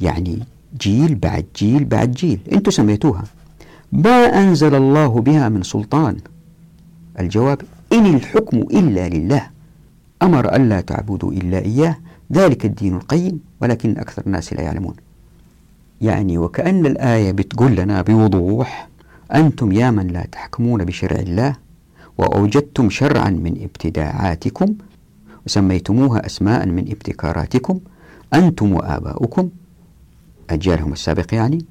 [0.00, 0.38] يعني
[0.80, 2.40] جيل بعد جيل بعد جيل.
[2.52, 3.24] أنتم سميتوها.
[3.92, 6.16] ما أنزل الله بها من سلطان.
[7.20, 9.46] الجواب إن الحكم إلا لله.
[10.22, 11.96] أمر ألا تعبدوا إلا إياه.
[12.32, 14.94] ذلك الدين القيم ولكن أكثر الناس لا يعلمون.
[16.00, 18.88] يعني وكأن الآية بتقول لنا بوضوح
[19.34, 21.56] أنتم يا من لا تحكمون بشرع الله
[22.18, 24.74] وأوجدتم شرعا من ابتداعاتكم
[25.46, 27.80] وسميتموها أسماء من ابتكاراتكم
[28.34, 29.48] أنتم وآباؤكم
[30.50, 31.64] أجيالهم السابق يعني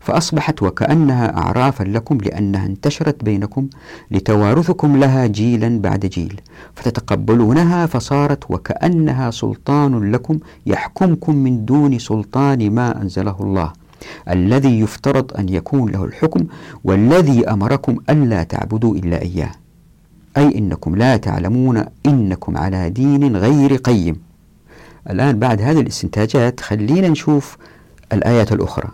[0.00, 3.68] فأصبحت وكأنها أعرافا لكم لأنها انتشرت بينكم
[4.10, 6.40] لتوارثكم لها جيلا بعد جيل
[6.74, 13.72] فتتقبلونها فصارت وكأنها سلطان لكم يحكمكم من دون سلطان ما أنزله الله
[14.30, 16.46] الذي يفترض أن يكون له الحكم
[16.84, 19.50] والذي أمركم ألا تعبدوا إلا إياه.
[20.36, 24.16] أي إنكم لا تعلمون إنكم على دين غير قيم.
[25.10, 27.56] الآن بعد هذه الاستنتاجات خلينا نشوف
[28.12, 28.90] الآيات الأخرى.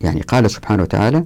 [0.00, 1.24] يعني قال سبحانه وتعالى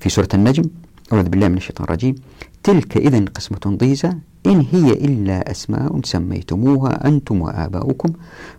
[0.00, 0.64] في سورة النجم
[1.12, 2.14] أعوذ بالله من الشيطان الرجيم
[2.62, 4.12] تلك إذا قسمة ضيزى
[4.46, 8.12] إن هي إلا أسماء سميتموها أنتم وآباؤكم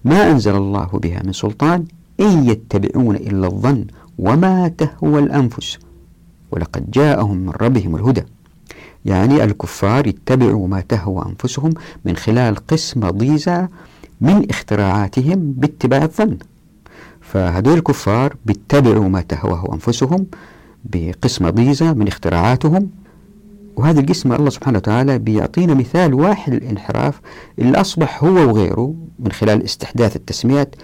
[0.06, 1.86] ما أنزل الله بها من سلطان
[2.20, 3.86] إن يتبعون إلا الظن
[4.20, 5.78] وما تهوى الأنفس
[6.52, 8.24] ولقد جاءهم من ربهم الهدى.
[9.06, 11.74] يعني الكفار يتبعوا ما تهوى أنفسهم
[12.06, 13.68] من خلال قسمة ضيزى
[14.22, 16.38] من اختراعاتهم باتباع الظن.
[17.22, 20.26] فهذول الكفار بيتبعوا ما تهواه أنفسهم
[20.86, 22.90] بقسمة ضيزة من اختراعاتهم.
[23.76, 27.22] وهذه القسمة الله سبحانه وتعالى بيعطينا مثال واحد للانحراف
[27.60, 30.76] اللي أصبح هو وغيره من خلال استحداث التسميات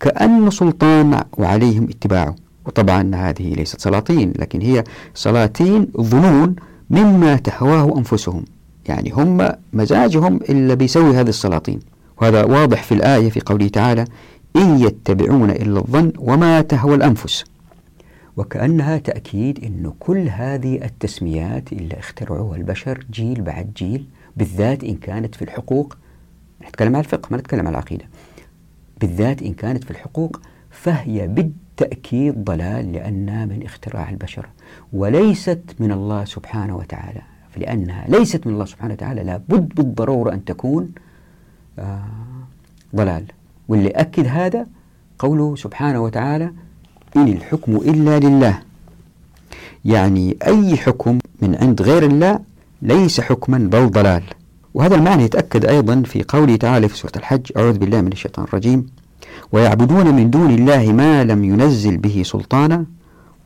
[0.00, 2.34] كأنه سلطان وعليهم اتباعه.
[2.66, 6.56] وطبعا هذه ليست سلاطين لكن هي سلاطين ظنون
[6.90, 8.44] مما تهواه أنفسهم.
[8.88, 11.80] يعني هم مزاجهم اللي بيسوي هذه السلاطين.
[12.22, 14.04] وهذا واضح في الآية في قوله تعالى
[14.56, 17.44] إن يتبعون إلا الظن وما تهوى الأنفس.
[18.36, 24.04] وكأنها تأكيد أن كل هذه التسميات اللي اخترعوها البشر جيل بعد جيل
[24.36, 25.96] بالذات إن كانت في الحقوق.
[26.68, 28.04] نتكلم عن الفقه ما نتكلم عن العقيدة.
[29.00, 31.28] بالذات إن كانت في الحقوق فهي
[31.80, 34.46] بالتأكيد ضلال لأنها من اختراع البشر
[34.92, 37.20] وليست من الله سبحانه وتعالى.
[37.56, 40.90] لأنها ليست من الله سبحانه وتعالى لابد بالضرورة أن تكون
[41.78, 42.02] آه
[42.96, 43.24] ضلال.
[43.68, 44.66] واللي أكد هذا
[45.18, 46.52] قوله سبحانه وتعالى
[47.16, 48.62] إن الحكم إلا لله
[49.84, 52.40] يعني أي حكم من عند غير الله
[52.82, 54.22] ليس حكما بل ضلال.
[54.74, 58.86] وهذا المعنى يتأكد أيضا في قوله تعالى في سورة الحج أعوذ بالله من الشيطان الرجيم
[59.52, 62.84] ويعبدون من دون الله ما لم ينزل به سلطانا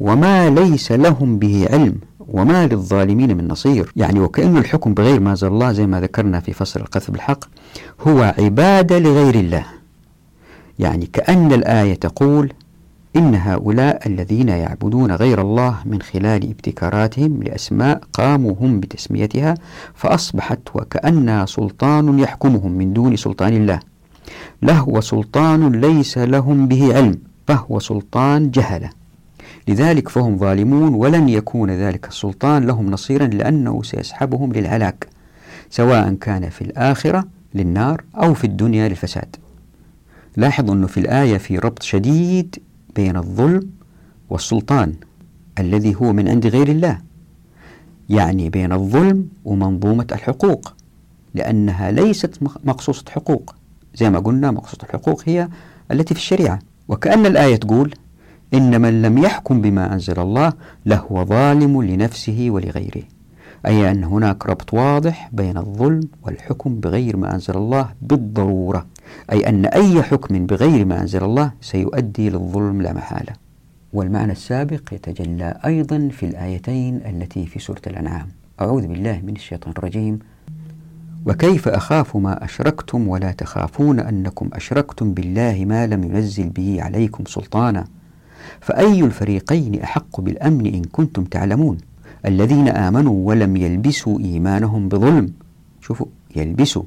[0.01, 1.95] وما ليس لهم به علم
[2.29, 3.93] وما للظالمين من نصير.
[3.97, 7.45] يعني وكأن الحكم بغير ما أنزل الله زي ما ذكرنا في فصل القذف بالحق
[8.07, 9.65] هو عبادة لغير الله.
[10.79, 12.53] يعني كأن الآية تقول
[13.17, 19.55] إن هؤلاء الذين يعبدون غير الله من خلال ابتكاراتهم لأسماء قاموا هم بتسميتها
[19.95, 23.92] فأصبحت وكأنها سلطان يحكمهم من دون سلطان الله.
[24.63, 28.91] لهو سلطان ليس لهم به علم فهو سلطان جهلة.
[29.69, 35.09] لذلك فهم ظالمون ولن يكون ذلك السلطان لهم نصيرا لأنه سيسحبهم للهلاك
[35.71, 39.37] سواء كان في الآخرة للنار أو في الدنيا للفساد.
[40.37, 42.57] لاحظ أنه في الآية في ربط شديد
[42.97, 43.71] بين الظلم
[44.31, 44.95] والسلطان
[45.59, 47.01] الذي هو من عند غير الله
[48.09, 50.75] يعني بين الظلم ومنظومة الحقوق
[51.35, 53.55] لأنها ليست مقصوصة حقوق.
[53.95, 55.49] زي ما قلنا مقصوصة الحقوق هي
[55.91, 56.59] التي في الشريعة.
[56.89, 57.95] وكأن الآية تقول
[58.55, 60.53] إن من لم يحكم بما أنزل الله
[60.87, 63.03] لهو ظالم لنفسه ولغيره.
[63.67, 68.87] أي أن هناك ربط واضح بين الظلم والحكم بغير ما أنزل الله بالضرورة.
[69.33, 73.33] أي أن أي حكم بغير ما أنزل الله سيؤدي للظلم لا محالة.
[73.93, 78.29] والمعنى السابق يتجلى أيضا في الآيتين التي في سورة الأنعام.
[78.61, 80.19] أعوذ بالله من الشيطان الرجيم.
[81.27, 87.85] وكيف أخاف ما أشركتم ولا تخافون أنكم أشركتم بالله ما لم ينزل به عليكم سلطانا؟
[88.61, 91.79] فأي الفريقين أحق بالأمن إن كنتم تعلمون؟
[92.27, 95.33] الذين آمنوا ولم يلبسوا إيمانهم بظلم.
[95.81, 96.07] شوفوا
[96.37, 96.83] يلبسوا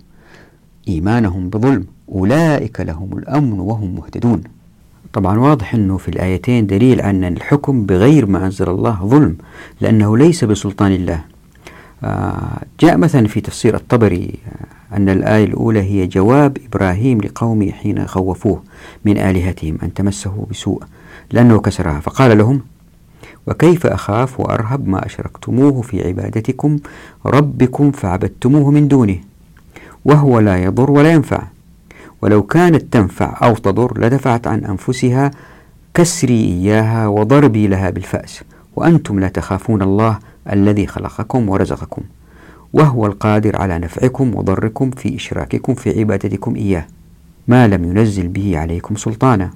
[0.88, 1.86] إيمانهم بظلم.
[2.12, 4.42] أولئك لهم الأمن وهم مهتدون.
[5.14, 9.38] طبعا واضح أنه في الآيتين دليل عن الحكم بغير ما أنزل الله ظلم
[9.82, 11.35] لأنه ليس بسلطان الله.
[12.80, 18.64] جاء مثلا في تفسير الطبري آه، أن الآية الأولى هي جواب إبراهيم لقومه حين خوفوه
[19.06, 20.84] من آلهتهم أن تمسه بسوء
[21.32, 22.00] لأنه كسرها.
[22.00, 22.62] فقال لهم
[23.48, 26.78] وكيف أخاف وأرهب ما أشركتموه في عبادتكم
[27.26, 29.18] ربكم فعبدتموه من دونه
[30.06, 31.44] وهو لا يضر ولا ينفع
[32.22, 35.32] ولو كانت تنفع أو تضر لدفعت عن أنفسها
[35.94, 38.42] كسري إياها وضربي لها بالفأس
[38.76, 40.20] وأنتم لا تخافون الله
[40.52, 42.02] الذي خلقكم ورزقكم
[42.74, 46.86] وهو القادر على نفعكم وضركم في إشراككم في عبادتكم إياه.
[47.48, 49.50] ما لم ينزل به عليكم سلطانا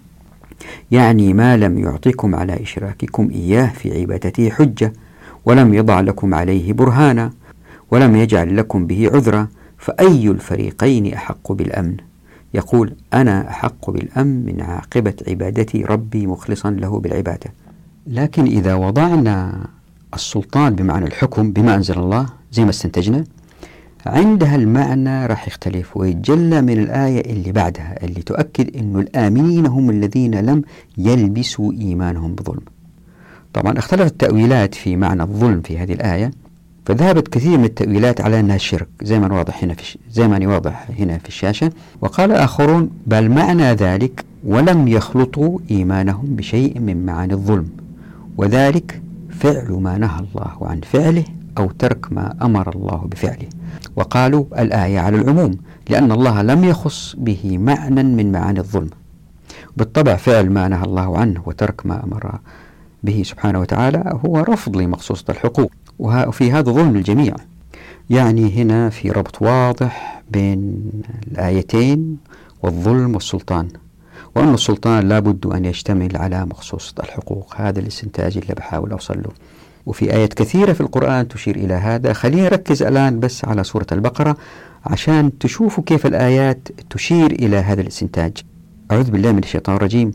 [0.91, 4.93] يعني ما لم يعطكم على إشراككم إياه في عبادته حجة
[5.45, 7.31] ولم يضع لكم عليه برهانا
[7.91, 11.97] ولم يجعل لكم به عذرا فأي الفريقين أحق بالأمن؟
[12.53, 17.53] يقول أنا أحق بالأمن من عاقبة عبادتي ربي مخلصا له بالعبادة.
[18.07, 19.67] لكن إذا وضعنا
[20.13, 23.23] السلطان بمعنى الحكم بما أنزل الله زي ما استنتجنا
[24.05, 30.35] عندها المعنى راح يختلف ويتجلى من الآية اللي بعدها اللي تؤكد أن الآمنين هم الذين
[30.35, 30.61] لم
[30.97, 32.61] يلبسوا إيمانهم بظلم.
[33.53, 36.31] طبعا اختلفت التأويلات في معنى الظلم في هذه الآية
[36.85, 40.89] فذهبت كثير من التأويلات على أنها الشرك زي ما واضح هنا في زي ما واضح
[40.99, 41.71] هنا في الشاشة.
[42.01, 47.67] وقال آخرون بل معنى ذلك ولم يخلطوا إيمانهم بشيء من معاني الظلم
[48.37, 49.01] وذلك
[49.39, 51.23] فعل ما نهى الله عن فعله
[51.57, 53.47] أو ترك ما أمر الله بفعله.
[53.95, 55.51] وقالوا الآية على العموم
[55.89, 58.89] لأن الله لم يخص به معنى من معاني الظلم.
[59.77, 62.39] بالطبع فعل ما نهى الله عنه وترك ما أمر
[63.03, 67.35] به سبحانه وتعالى هو رفض لمقصوصة الحقوق وفي هذا ظلم الجميع.
[68.09, 70.91] يعني هنا في ربط واضح بين
[71.31, 72.17] الآيتين
[72.63, 73.67] والظلم والسلطان.
[74.35, 77.53] وأن السلطان لا بد أن يشتمل على مقصوصة الحقوق.
[77.55, 79.31] هذا الاستنتاج اللي بحاول أوصل له.
[79.85, 82.13] وفي آيات كثيرة في القرآن تشير إلى هذا.
[82.13, 84.37] خلينا نركز الآن بس على سورة البقرة
[84.85, 88.37] عشان تشوفوا كيف الآيات تشير إلى هذا الاستنتاج.
[88.91, 90.11] أعوذ بالله من الشيطان الرجيم.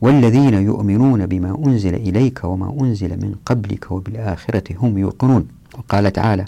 [0.00, 5.48] والذين يؤمنون بما أنزل إليك وما أنزل من قبلك وبالآخرة هم يوقنون.
[5.78, 6.44] وقال تعالى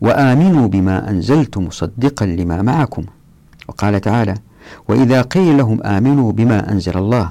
[0.00, 3.04] وآمنوا بما أنزلت مصدقا لما معكم.
[3.68, 4.34] وقال تعالى
[4.88, 7.30] وإذا قيل لهم آمنوا بما أنزل الله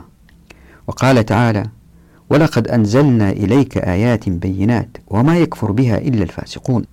[0.88, 1.66] وقال تعالى
[2.30, 6.84] ولقد أنزلنا إليك آيات بينات وما يكفر بها إلا الفاسقون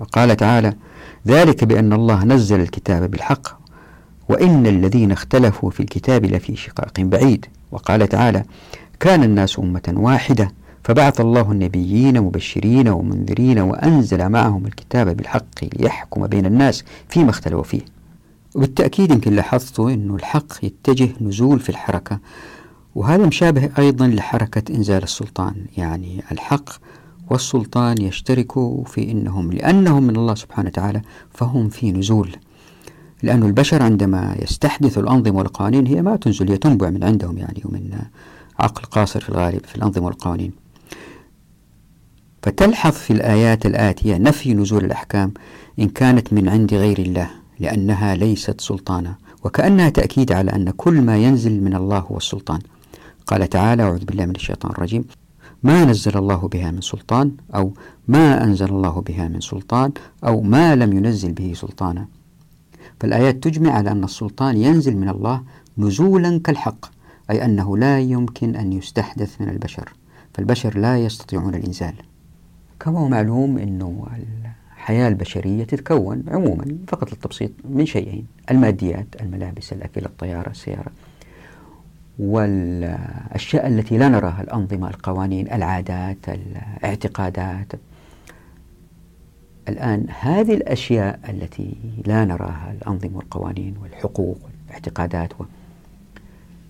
[0.00, 0.74] وقال تعالى
[1.26, 3.58] ذلك بأن الله نزل الكتاب بالحق
[4.28, 8.42] وإن الذين اختلفوا في الكتاب لفي شقاق بعيد وقال تعالى
[9.00, 10.52] كان الناس أمة واحدة
[10.84, 17.80] فبعث الله النبيين مبشرين ومنذرين وأنزل معهم الكتاب بالحق ليحكم بين الناس فيما اختلفوا فيه
[18.54, 22.18] وبالتأكيد يمكن لاحظتوا أن الحق يتجه نزول في الحركة
[22.94, 25.54] وهذا مشابه أيضا لحركة إنزال السلطان.
[25.76, 26.70] يعني الحق
[27.30, 32.36] والسلطان يشتركوا في أنهم لأنهم من الله سبحانه وتعالى فهم في نزول.
[33.22, 37.98] لأن البشر عندما يستحدث الأنظمة والقوانين هي ما تنزل هي تنبع من عندهم يعني ومن
[38.58, 40.52] عقل قاصر في الغالب في الأنظمة والقوانين.
[42.42, 45.32] فتلحظ في الآيات الآتية نفي نزول الأحكام
[45.78, 47.30] إن كانت من عند غير الله.
[47.60, 52.60] لأنها ليست سلطانا وكأنها تأكيد على أن كل ما ينزل من الله هو السلطان.
[53.26, 55.04] قال تعالى أعوذ بالله من الشيطان الرجيم.
[55.62, 57.72] ما نزل الله بها من سلطان أو
[58.08, 59.92] ما أنزل الله بها من سلطان
[60.24, 62.06] أو ما لم ينزل به سلطانا.
[63.00, 65.42] فالآيات تجمع على أن السلطان ينزل من الله
[65.78, 66.86] نزولا كالحق
[67.30, 69.92] أي أنه لا يمكن أن يستحدث من البشر
[70.34, 71.94] فالبشر لا يستطيعون الإنزال.
[72.80, 74.06] كما هو معلوم أنه
[74.88, 80.92] الحياة البشرية تتكون عموما فقط للتبسيط من شيئين الماديات الملابس الأكل الطيارة السيارة
[82.18, 87.72] والأشياء التي لا نراها الأنظمة القوانين العادات الاعتقادات.
[89.68, 91.74] الآن هذه الأشياء التي
[92.06, 95.44] لا نراها الأنظمة والقوانين والحقوق والاعتقادات و...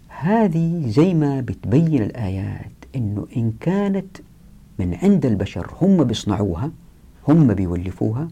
[0.08, 4.16] هذه زي ما بتبين الآيات أنه إن كانت
[4.78, 6.70] من عند البشر هم بيصنعوها
[7.28, 8.28] هم بيولفوها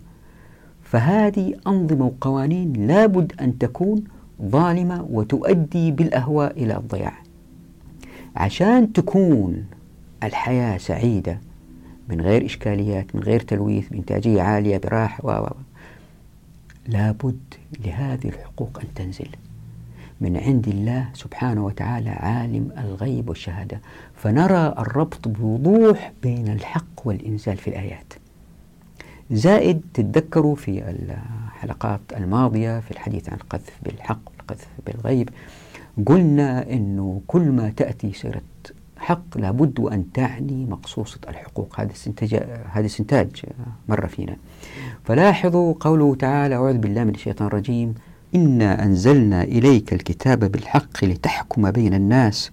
[0.82, 4.04] فهذه أنظمة وقوانين لابد أن تكون
[4.42, 7.12] ظالمة وتؤدي بالأهواء إلى الضياع.
[8.36, 9.64] عشان تكون
[10.22, 11.40] الحياة سعيدة
[12.08, 15.48] من غير إشكاليات من غير تلويث بإنتاجية عالية براحة و
[16.88, 17.38] لابد
[17.84, 19.28] لهذه الحقوق أن تنزل.
[20.20, 23.80] من عند الله سبحانه وتعالى عالم الغيب والشهادة.
[24.14, 28.12] فنرى الربط بوضوح بين الحق والإنزال في الآيات.
[29.30, 35.28] زائد تتذكروا في الحلقات الماضية في الحديث عن القذف بالحق والقذف بالغيب
[36.06, 38.42] قلنا أنه كل ما تأتي سيرة
[38.98, 41.80] حق لابد أن تعني مقصوصة الحقوق.
[41.80, 42.34] هذا استنتاج
[42.72, 43.28] هذا استنتاج
[43.88, 44.36] مر فينا.
[45.04, 47.94] فلاحظوا قوله تعالى أعوذ بالله من الشيطان الرجيم
[48.34, 52.50] إنا أنزلنا إليك الكتاب بالحق لتحكم بين الناس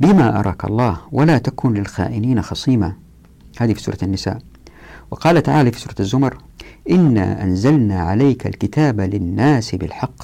[0.00, 2.92] بما أراك الله ولا تكن للخائنين خصيما.
[3.58, 4.38] هذه في سورة النساء.
[5.10, 6.38] وقال تعالى في سورة الزمر
[6.90, 10.22] إنا أنزلنا عليك الكتاب للناس بالحق.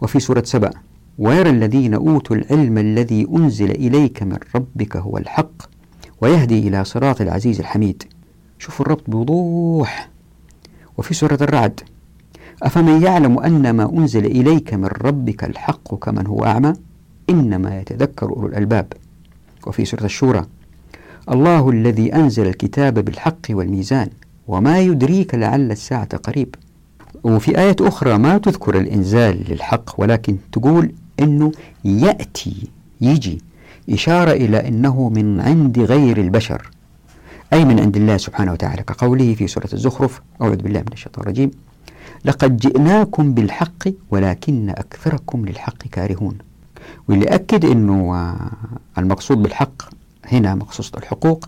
[0.00, 0.70] وفي سورة سبأ
[1.18, 5.62] ويرى الذين أوتوا العلم الذي أنزل إليك من ربك هو الحق
[6.20, 8.02] ويهدي إلى صراط العزيز الحميد.
[8.58, 10.10] شوفوا الربط بوضوح.
[10.98, 11.80] وفي سورة الرعد
[12.62, 16.72] أفمن يعلم أن ما أنزل إليك من ربك الحق كمن هو أعمى؟
[17.30, 18.92] إنما يتذكر أولو الألباب.
[19.66, 20.46] وفي سورة الشورى
[21.32, 24.08] الله الذي أنزل الكتاب بالحق والميزان
[24.48, 26.54] وما يدريك لعل الساعة قريب.
[27.24, 31.52] وفي آية أخرى ما تذكر الإنزال للحق ولكن تقول أنه
[31.84, 32.68] يأتي
[33.00, 33.42] يجي
[33.90, 36.70] إشارة إلى أنه من عند غير البشر
[37.52, 41.50] أي من عند الله سبحانه وتعالى كقوله في سورة الزخرف أعوذ بالله من الشيطان الرجيم
[42.24, 46.38] لقد جئناكم بالحق ولكن أكثركم للحق كارهون.
[47.08, 48.34] واللي أكد أنه
[48.98, 49.82] المقصود بالحق
[50.26, 51.44] هنا مخصوص الحقوق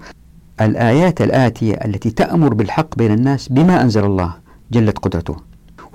[0.61, 4.35] الآيات الآتية التي تأمر بالحق بين الناس بما أنزل الله
[4.73, 5.37] جلت قدرته.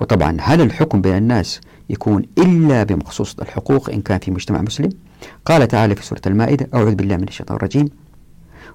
[0.00, 1.60] وطبعا هل الحكم بين الناس
[1.90, 4.90] يكون إلا بمخصوص الحقوق إن كان في مجتمع مسلم؟
[5.46, 7.88] قال تعالى في سورة المائدة أعوذ بالله من الشيطان الرجيم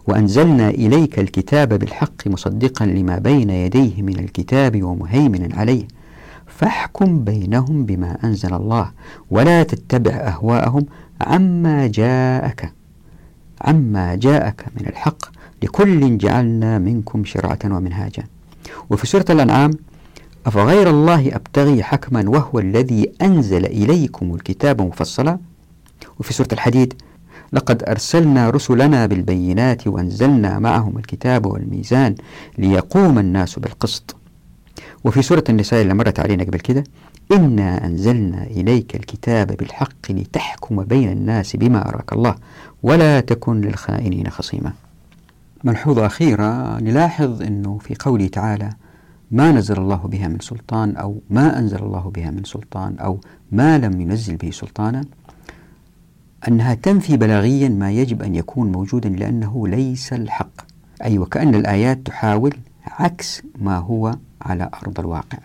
[0.08, 5.88] وأنزلنا إليك الكتاب بالحق مصدقا لما بين يديه من الكتاب ومهيمنا عليه.
[6.48, 8.92] فاحكم بينهم بما أنزل الله
[9.30, 10.86] ولا تتبع أهواءهم
[11.22, 12.74] عما جاءك.
[13.62, 15.18] عما جاءك من الحق
[15.64, 18.24] لكل جعلنا منكم شرعة ومنهاجا.
[18.90, 19.72] وفي سورة الأنعام
[20.46, 25.40] أفغير الله أبتغي حكما وهو الذي أنزل إليكم الكتاب مفصلا؟
[26.20, 26.94] وفي سورة الحديد
[27.54, 32.16] لقد أرسلنا رسلنا بالبينات وأنزلنا معهم الكتاب والميزان
[32.58, 34.16] ليقوم الناس بالقسط.
[35.04, 36.84] وفي سورة النساء اللي مرت علينا قبل كده
[37.32, 42.36] إنا أنزلنا إليك الكتاب بالحق لتحكم بين الناس بما أراك الله.
[42.84, 44.74] ولا تكن للخائنين خصيما.
[45.64, 48.70] ملحوظة أخيرة نلاحظ أنه في قوله تعالى
[49.32, 53.20] ما نزل الله بها من سلطان أو ما أنزل الله بها من سلطان أو
[53.52, 55.06] ما لم ينزل به سلطانا
[56.48, 60.62] أنها تنفي بلاغيا ما يجب أن يكون موجودا لأنه ليس الحق.
[61.04, 62.54] أي وكأن الآيات تحاول
[62.88, 65.38] عكس ما هو على أرض الواقع.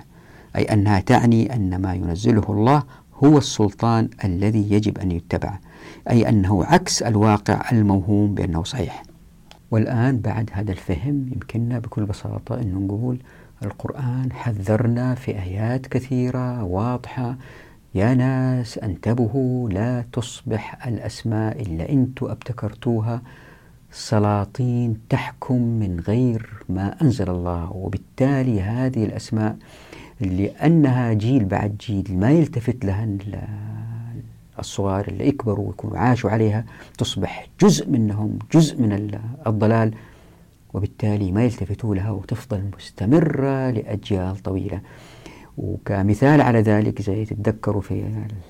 [0.57, 2.82] أي أنها تعني أن ما ينزله الله
[3.24, 5.59] هو السلطان الذي يجب أن يتبع
[6.11, 9.03] أي أنه عكس الواقع الموهوم بأنه صحيح.
[9.70, 13.18] والآن بعد هذا الفهم يمكننا بكل بساطة أن نقول
[13.62, 17.36] القرآن حذرنا في آيات كثيرة واضحة
[17.94, 23.22] يا ناس انتبهوا لا تصبح الأسماء اللي أنتم ابتكرتوها
[23.92, 29.57] سلاطين تحكم من غير ما أنزل الله وبالتالي هذه الأسماء
[30.22, 33.08] لأنها جيل بعد جيل ما يلتفت لها
[34.58, 36.64] الصغار اللي يكبروا ويكونوا عاشوا عليها
[36.98, 39.94] تصبح جزء منهم جزء من الضلال
[40.74, 44.80] وبالتالي ما يلتفتوا لها وتفضل مستمرة لأجيال طويلة.
[45.58, 48.04] وكمثال على ذلك زي تتذكروا في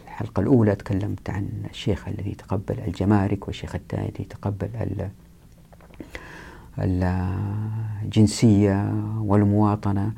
[0.06, 4.68] الحلقة الأولى تكلمت عن الشيخ الذي تقبل الجمارك والشيخ الثاني الذي تقبل
[8.02, 10.12] الجنسية والمواطنة.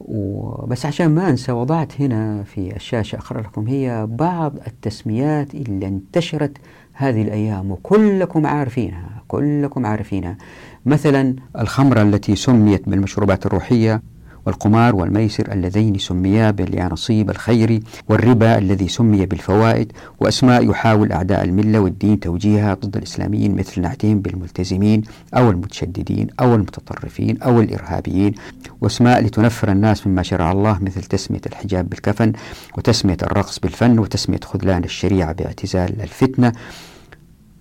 [0.00, 6.56] وبس عشان ما أنسى وضعت هنا في الشاشة أقرأ لكم هي بعض التسميات اللي انتشرت
[6.92, 10.36] هذه الأيام وكلكم عارفينها كلكم عارفينها.
[10.86, 14.02] مثلا الخمرة التي سميت بالمشروبات الروحية
[14.48, 22.20] والقمار والميسر اللذين سميا باليانصيب الخيري والربا الذي سمي بالفوائد وأسماء يحاول أعداء الملة والدين
[22.20, 25.02] توجيهها ضد الإسلاميين مثل نعتهم بالملتزمين
[25.34, 28.34] أو المتشددين أو المتطرفين أو الإرهابيين.
[28.80, 32.32] وأسماء لتنفر الناس مما شرع الله مثل تسمية الحجاب بالكفن
[32.78, 36.52] وتسمية الرقص بالفن وتسمية خذلان الشريعة باعتزال الفتنة.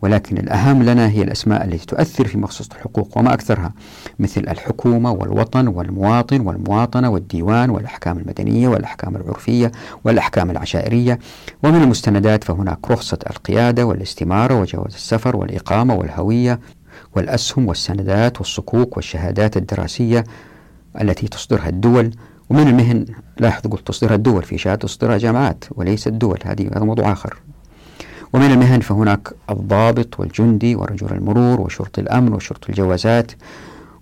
[0.02, 3.74] ولكن الأهم لنا هي الأسماء التي تؤثر في مخصوص الحقوق وما أكثرها
[4.20, 9.72] مثل الحكومة والوطن والمواطن والمواطنة والديوان والأحكام المدنية والأحكام العرفية
[10.04, 11.20] والأحكام العشائرية.
[11.64, 16.60] ومن المستندات فهناك رخصة القيادة والاستمارة وجواز السفر والإقامة والهوية
[17.16, 20.24] والأسهم والسندات والصكوك والشهادات الدراسية
[21.02, 22.12] التي تصدرها الدول.
[22.50, 23.06] ومن المهن
[23.40, 27.38] لاحظ قلت تصدرها الدول في شهادة تصدرها جامعات وليس الدول هذه هذا موضوع آخر.
[28.34, 33.32] ومن المهن فهناك الضابط والجندي ورجل المرور وشرط الأمن وشرط الجوازات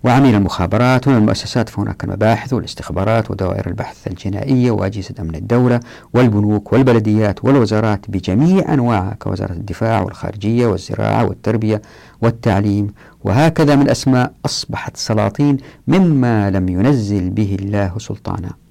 [0.04, 1.08] وعميل المخابرات.
[1.08, 5.80] ومن المؤسسات فهناك المباحث والاستخبارات ودوائر البحث الجنائية وأجهزة أمن الدولة
[6.14, 11.82] والبنوك والبلديات والوزارات بجميع أنواعها كوزارة الدفاع والخارجية والزراعة والتربية
[12.22, 12.94] والتعليم.
[13.24, 15.56] وهكذا من أسماء أصبحت سلاطين
[15.88, 18.65] مما لم ينزل به الله سلطانا.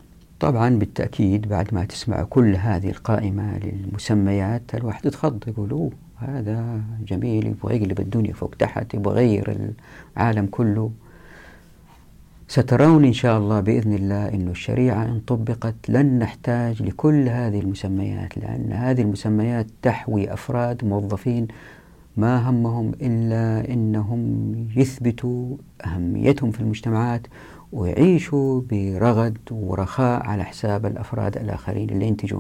[0.46, 7.46] طبعا بالتأكيد بعد ما تسمع كل هذه القائمة للمسميات الواحد يتخض يقول أوه هذا جميل
[7.48, 9.72] يبغى يقلب الدنيا فوق تحت يبغى يغير
[10.18, 10.92] العالم كله.
[12.48, 18.38] سترون إن شاء الله بإذن الله أن الشريعة إن طبقت لن نحتاج لكل هذه المسميات
[18.38, 21.48] لأن هذه المسميات تحوي أفراد موظفين
[22.18, 27.28] ما همهم إلا أنهم يثبتوا أهميتهم في المجتمعات
[27.72, 32.40] ويعيشوا برغد ورخاء على حساب الأفراد الآخرين اللي ينتجوا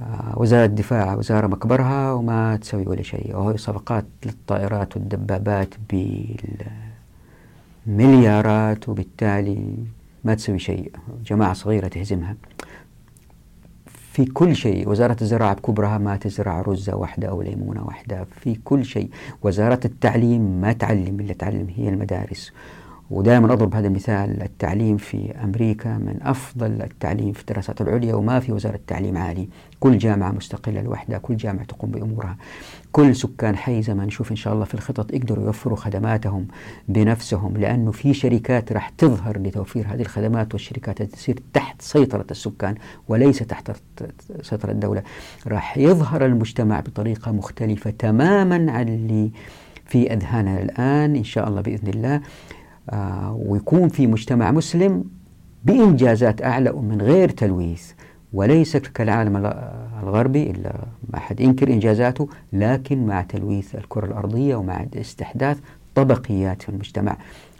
[0.00, 3.36] آه، وزارة الدفاع وزارة مكبرها وما تسوي ولا شيء.
[3.36, 5.74] وهي صفقات للطائرات والدبابات
[7.86, 9.74] بالمليارات وبالتالي
[10.24, 10.92] ما تسوي شيء.
[11.26, 12.36] جماعة صغيرة تهزمها.
[13.86, 14.88] في كل شيء.
[14.88, 18.26] وزارة الزراعة بكبرها ما تزرع رزة واحدة أو ليمونة واحدة.
[18.40, 19.10] في كل شيء.
[19.42, 22.52] وزارة التعليم ما تعلم إلا تعلم هي المدارس.
[23.10, 28.52] ودائما أضرب هذا المثال التعليم في أمريكا من أفضل التعليم في الدراسات العليا وما في
[28.52, 29.48] وزارة تعليم عالي.
[29.80, 32.36] كل جامعة مستقلة لوحدها كل جامعة تقوم بأمورها.
[32.92, 36.46] كل سكان حي زي ما نشوف إن شاء الله في الخطط يقدروا يوفروا خدماتهم
[36.88, 42.74] بنفسهم لأنه في شركات راح تظهر لتوفير هذه الخدمات والشركات تصير تحت سيطرة السكان
[43.08, 43.70] وليس تحت
[44.42, 45.02] سيطرة الدولة.
[45.46, 49.30] راح يظهر المجتمع بطريقة مختلفة تماما عن اللي
[49.86, 52.20] في أذهاننا الآن إن شاء الله بإذن الله.
[53.32, 55.04] ويكون في مجتمع مسلم
[55.64, 57.92] بإنجازات أعلى ومن غير تلويث.
[58.32, 59.36] وليس كالعالم
[60.02, 65.58] الغربي إلا ما أحد ينكر إنجازاته لكن مع تلويث الكرة الأرضية ومع استحداث
[65.94, 67.16] طبقيات في المجتمع.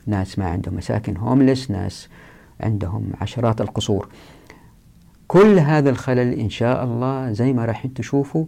[0.06, 2.08] ناس ما عندهم مساكن هوملس ناس
[2.60, 4.08] عندهم عشرات القصور.
[5.26, 8.44] كل هذا الخلل إن شاء الله زي ما راح تشوفوا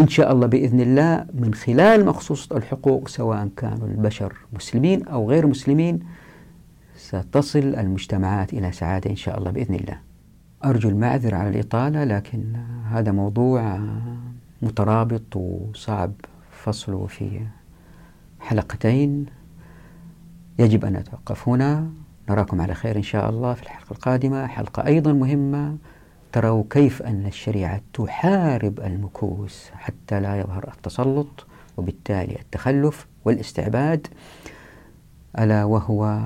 [0.00, 5.46] إن شاء الله بإذن الله من خلال مخصوصة الحقوق سواء كانوا البشر مسلمين أو غير
[5.46, 6.00] مسلمين
[6.96, 9.98] ستصل المجتمعات إلى سعادة إن شاء الله بإذن الله.
[10.64, 12.56] أرجو المعذرة على الإطالة لكن
[12.90, 13.78] هذا موضوع
[14.62, 16.12] مترابط وصعب
[16.50, 17.40] فصله في
[18.40, 19.26] حلقتين.
[20.58, 21.88] يجب أن نتوقف هنا.
[22.30, 24.46] نراكم على خير إن شاء الله في الحلقة القادمة.
[24.46, 25.76] حلقة أيضا مهمة.
[26.34, 34.06] تروا كيف أن الشريعة تحارب المكوس حتى لا يظهر التسلط وبالتالي التخلف والاستعباد
[35.38, 36.20] ألا وهو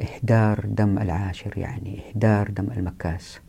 [0.00, 3.40] إهدار دم العاشر يعني إهدار دم المكاس.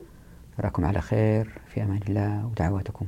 [0.60, 3.06] أراكم على خير في أمان الله ودعواتكم.